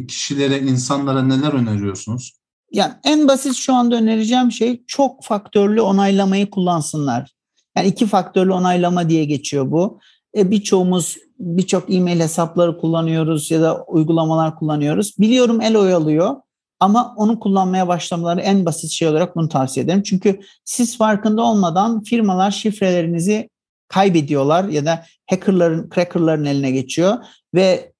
kişilere, 0.07 0.59
insanlara 0.59 1.23
neler 1.23 1.53
öneriyorsunuz? 1.53 2.33
Yani 2.71 2.93
en 3.03 3.27
basit 3.27 3.55
şu 3.55 3.73
anda 3.73 3.95
önereceğim 3.95 4.51
şey 4.51 4.83
çok 4.87 5.23
faktörlü 5.23 5.81
onaylamayı 5.81 6.49
kullansınlar. 6.49 7.33
Yani 7.77 7.87
iki 7.87 8.07
faktörlü 8.07 8.53
onaylama 8.53 9.09
diye 9.09 9.25
geçiyor 9.25 9.71
bu. 9.71 9.99
E, 10.37 10.51
birçoğumuz 10.51 11.17
birçok 11.39 11.93
e-mail 11.93 12.19
hesapları 12.19 12.77
kullanıyoruz 12.77 13.51
ya 13.51 13.61
da 13.61 13.83
uygulamalar 13.83 14.55
kullanıyoruz. 14.55 15.13
Biliyorum 15.19 15.61
el 15.61 15.77
oyalıyor 15.77 16.35
ama 16.79 17.13
onu 17.17 17.39
kullanmaya 17.39 17.87
başlamaları 17.87 18.41
en 18.41 18.65
basit 18.65 18.91
şey 18.91 19.07
olarak 19.07 19.35
bunu 19.35 19.49
tavsiye 19.49 19.83
ederim. 19.85 20.03
Çünkü 20.03 20.39
siz 20.65 20.97
farkında 20.97 21.41
olmadan 21.41 22.03
firmalar 22.03 22.51
şifrelerinizi 22.51 23.49
kaybediyorlar 23.87 24.63
ya 24.63 24.85
da 24.85 25.05
hackerların, 25.29 25.89
crackerların 25.95 26.45
eline 26.45 26.71
geçiyor 26.71 27.17
ve 27.53 27.92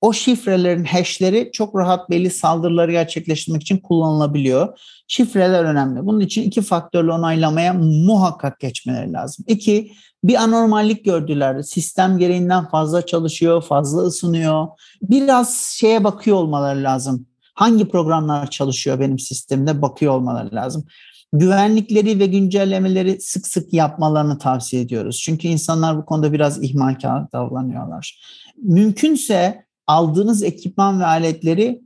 o 0.00 0.12
şifrelerin 0.12 0.84
hashleri 0.84 1.50
çok 1.52 1.76
rahat 1.76 2.10
belli 2.10 2.30
saldırıları 2.30 2.92
gerçekleştirmek 2.92 3.62
için 3.62 3.78
kullanılabiliyor. 3.78 4.78
Şifreler 5.08 5.64
önemli. 5.64 6.06
Bunun 6.06 6.20
için 6.20 6.42
iki 6.42 6.62
faktörlü 6.62 7.12
onaylamaya 7.12 7.72
muhakkak 7.74 8.60
geçmeleri 8.60 9.12
lazım. 9.12 9.44
İki, 9.48 9.92
bir 10.24 10.34
anormallik 10.34 11.04
gördüler. 11.04 11.62
Sistem 11.62 12.18
gereğinden 12.18 12.68
fazla 12.68 13.06
çalışıyor, 13.06 13.62
fazla 13.62 14.02
ısınıyor. 14.02 14.66
Biraz 15.02 15.74
şeye 15.78 16.04
bakıyor 16.04 16.36
olmaları 16.36 16.82
lazım. 16.82 17.26
Hangi 17.54 17.88
programlar 17.88 18.50
çalışıyor 18.50 19.00
benim 19.00 19.18
sistemde 19.18 19.82
bakıyor 19.82 20.12
olmaları 20.12 20.54
lazım. 20.54 20.84
Güvenlikleri 21.32 22.18
ve 22.18 22.26
güncellemeleri 22.26 23.20
sık 23.20 23.46
sık 23.46 23.72
yapmalarını 23.72 24.38
tavsiye 24.38 24.82
ediyoruz. 24.82 25.20
Çünkü 25.24 25.48
insanlar 25.48 25.96
bu 25.98 26.04
konuda 26.04 26.32
biraz 26.32 26.62
ihmalkar 26.62 27.32
davranıyorlar. 27.32 28.20
Mümkünse 28.62 29.67
aldığınız 29.88 30.42
ekipman 30.42 31.00
ve 31.00 31.06
aletleri 31.06 31.82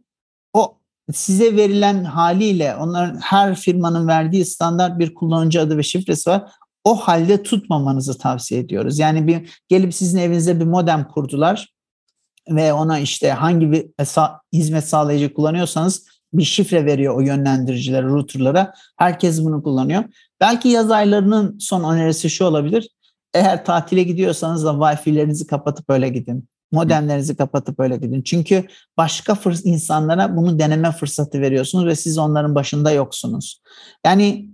o 0.53 0.79
size 1.13 1.57
verilen 1.57 2.05
haliyle 2.05 2.77
onların 2.77 3.19
her 3.21 3.55
firmanın 3.55 4.09
verdiği 4.09 4.45
standart 4.45 4.99
bir 4.99 5.15
kullanıcı 5.15 5.61
adı 5.61 5.79
ve 5.79 5.83
şifresi 5.83 6.31
var. 6.31 6.51
O 6.85 6.97
halde 6.97 7.43
tutmamanızı 7.43 8.19
tavsiye 8.19 8.61
ediyoruz. 8.61 8.99
Yani 8.99 9.27
bir 9.27 9.63
gelip 9.69 9.95
sizin 9.95 10.19
evinizde 10.19 10.61
bir 10.61 10.65
modem 10.65 11.09
kurdular 11.09 11.73
ve 12.49 12.73
ona 12.73 12.99
işte 12.99 13.31
hangi 13.31 13.73
bir 13.73 13.87
hizmet 14.53 14.85
sağlayıcı 14.89 15.35
kullanıyorsanız 15.35 16.07
bir 16.33 16.43
şifre 16.43 16.87
veriyor 16.87 17.17
o 17.17 17.21
yönlendiricilere, 17.21 18.07
routerlara. 18.07 18.75
Herkes 18.97 19.45
bunu 19.45 19.63
kullanıyor. 19.63 20.05
Belki 20.41 20.69
yaz 20.69 20.91
aylarının 20.91 21.59
son 21.59 21.95
önerisi 21.95 22.31
şu 22.31 22.45
olabilir. 22.45 22.89
Eğer 23.35 23.65
tatile 23.65 24.03
gidiyorsanız 24.03 24.65
da 24.65 24.71
Wi-Fi'lerinizi 24.71 25.47
kapatıp 25.47 25.91
öyle 25.91 26.09
gidin. 26.09 26.49
Modemlerinizi 26.73 27.37
kapatıp 27.37 27.81
öyle 27.81 27.97
gidin. 27.97 28.23
Çünkü 28.23 28.67
başka 28.97 29.35
fırs 29.35 29.65
insanlara 29.65 30.37
bunu 30.37 30.59
deneme 30.59 30.93
fırsatı 30.93 31.41
veriyorsunuz 31.41 31.87
ve 31.87 31.97
siz 31.97 32.19
onların 32.19 32.55
başında 32.55 32.91
yoksunuz. 32.91 33.63
Yani 34.07 34.49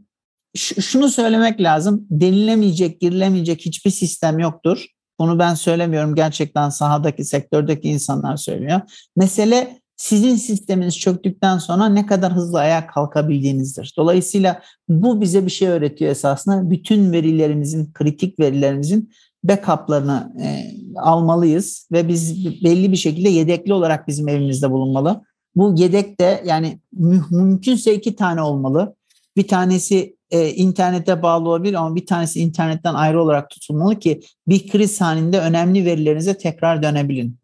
şunu 0.56 1.08
söylemek 1.08 1.60
lazım. 1.60 2.06
Denilemeyecek, 2.10 3.00
girilemeyecek 3.00 3.60
hiçbir 3.60 3.90
sistem 3.90 4.38
yoktur. 4.38 4.86
Bunu 5.18 5.38
ben 5.38 5.54
söylemiyorum. 5.54 6.14
Gerçekten 6.14 6.68
sahadaki, 6.68 7.24
sektördeki 7.24 7.88
insanlar 7.88 8.36
söylüyor. 8.36 8.80
Mesele 9.16 9.80
sizin 9.96 10.36
sisteminiz 10.36 10.98
çöktükten 10.98 11.58
sonra 11.58 11.88
ne 11.88 12.06
kadar 12.06 12.32
hızlı 12.32 12.58
ayağa 12.58 12.86
kalkabildiğinizdir. 12.86 13.94
Dolayısıyla 13.96 14.62
bu 14.88 15.20
bize 15.20 15.46
bir 15.46 15.50
şey 15.50 15.68
öğretiyor 15.68 16.10
esasında. 16.10 16.70
Bütün 16.70 17.12
verilerimizin, 17.12 17.92
kritik 17.92 18.40
verilerimizin 18.40 19.12
backup'larını 19.44 20.32
e, 20.42 20.72
almalıyız 21.00 21.88
ve 21.92 22.08
biz 22.08 22.44
belli 22.64 22.92
bir 22.92 22.96
şekilde 22.96 23.28
yedekli 23.28 23.72
olarak 23.72 24.08
bizim 24.08 24.28
evimizde 24.28 24.70
bulunmalı. 24.70 25.22
Bu 25.56 25.74
yedek 25.76 26.20
de 26.20 26.42
yani 26.46 26.80
mü- 26.92 27.24
mümkünse 27.30 27.94
iki 27.94 28.16
tane 28.16 28.42
olmalı. 28.42 28.96
Bir 29.36 29.48
tanesi 29.48 30.16
e, 30.30 30.50
internete 30.50 31.22
bağlı 31.22 31.48
olabilir 31.48 31.74
ama 31.74 31.96
bir 31.96 32.06
tanesi 32.06 32.40
internetten 32.40 32.94
ayrı 32.94 33.22
olarak 33.22 33.50
tutulmalı 33.50 33.98
ki 33.98 34.20
bir 34.48 34.68
kriz 34.68 35.00
halinde 35.00 35.40
önemli 35.40 35.84
verilerinize 35.84 36.38
tekrar 36.38 36.82
dönebilin. 36.82 37.38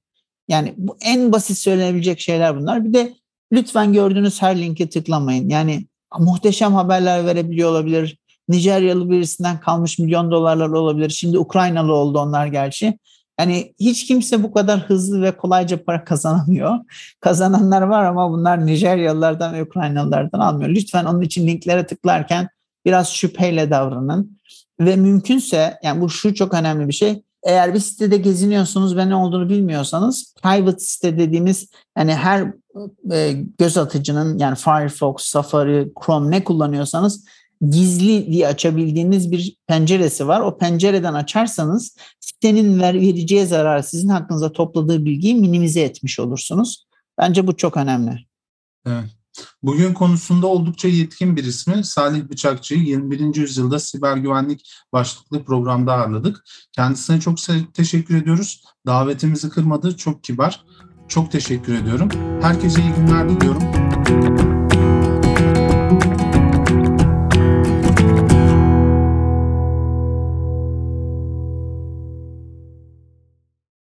Yani 0.48 0.74
bu 0.76 0.96
en 1.04 1.32
basit 1.32 1.58
söylenebilecek 1.58 2.20
şeyler 2.20 2.60
bunlar. 2.60 2.84
Bir 2.84 2.92
de 2.92 3.14
lütfen 3.52 3.92
gördüğünüz 3.92 4.42
her 4.42 4.60
linke 4.60 4.88
tıklamayın. 4.88 5.48
Yani 5.48 5.86
muhteşem 6.18 6.74
haberler 6.74 7.26
verebiliyor 7.26 7.70
olabilir. 7.70 8.18
Nijeryalı 8.48 9.10
birisinden 9.10 9.60
kalmış 9.60 9.98
milyon 9.98 10.30
dolarlar 10.30 10.68
olabilir. 10.68 11.10
Şimdi 11.10 11.38
Ukraynalı 11.38 11.92
oldu 11.92 12.18
onlar 12.18 12.46
gerçi. 12.46 12.98
Yani 13.40 13.74
hiç 13.80 14.06
kimse 14.06 14.42
bu 14.42 14.52
kadar 14.52 14.80
hızlı 14.80 15.22
ve 15.22 15.36
kolayca 15.36 15.84
para 15.84 16.04
kazanamıyor. 16.04 16.78
Kazananlar 17.20 17.82
var 17.82 18.04
ama 18.04 18.30
bunlar 18.30 18.66
Nijeryalılardan 18.66 19.54
ve 19.54 19.62
Ukraynalılardan 19.62 20.40
almıyor. 20.40 20.70
Lütfen 20.70 21.04
onun 21.04 21.20
için 21.20 21.46
linklere 21.46 21.86
tıklarken 21.86 22.48
biraz 22.86 23.08
şüpheyle 23.12 23.70
davranın. 23.70 24.38
Ve 24.80 24.96
mümkünse 24.96 25.78
yani 25.82 26.00
bu 26.00 26.10
şu 26.10 26.34
çok 26.34 26.54
önemli 26.54 26.88
bir 26.88 26.92
şey. 26.92 27.22
Eğer 27.42 27.74
bir 27.74 27.78
sitede 27.78 28.16
geziniyorsunuz 28.16 28.96
ve 28.96 29.08
ne 29.08 29.14
olduğunu 29.14 29.48
bilmiyorsanız 29.48 30.34
private 30.42 30.78
site 30.78 31.18
dediğimiz 31.18 31.68
yani 31.98 32.14
her 32.14 32.52
e, 33.12 33.32
göz 33.58 33.78
atıcının 33.78 34.38
yani 34.38 34.56
Firefox, 34.56 35.16
Safari, 35.18 35.92
Chrome 36.04 36.30
ne 36.30 36.44
kullanıyorsanız 36.44 37.24
gizli 37.70 38.32
diye 38.32 38.46
açabildiğiniz 38.46 39.32
bir 39.32 39.56
penceresi 39.66 40.28
var. 40.28 40.40
O 40.40 40.58
pencereden 40.58 41.14
açarsanız 41.14 41.96
sitenin 42.20 42.80
ver, 42.80 42.94
vereceği 42.94 43.46
zararı 43.46 43.82
sizin 43.82 44.08
hakkınızda 44.08 44.52
topladığı 44.52 45.04
bilgiyi 45.04 45.34
minimize 45.34 45.80
etmiş 45.80 46.20
olursunuz. 46.20 46.86
Bence 47.18 47.46
bu 47.46 47.56
çok 47.56 47.76
önemli. 47.76 48.26
Evet. 48.86 49.04
Bugün 49.62 49.94
konusunda 49.94 50.46
oldukça 50.46 50.88
yetkin 50.88 51.36
bir 51.36 51.44
ismi 51.44 51.84
Salih 51.84 52.28
Bıçakçı'yı 52.30 52.80
21. 52.80 53.36
yüzyılda 53.36 53.78
siber 53.78 54.16
güvenlik 54.16 54.70
başlıklı 54.92 55.44
programda 55.44 55.92
ağırladık. 55.92 56.44
Kendisine 56.72 57.20
çok 57.20 57.38
teşekkür 57.74 58.16
ediyoruz. 58.16 58.64
Davetimizi 58.86 59.50
kırmadı, 59.50 59.96
çok 59.96 60.24
kibar. 60.24 60.64
Çok 61.08 61.32
teşekkür 61.32 61.74
ediyorum. 61.74 62.08
Herkese 62.42 62.82
iyi 62.82 62.92
günler 62.92 63.28
diliyorum. 63.28 63.62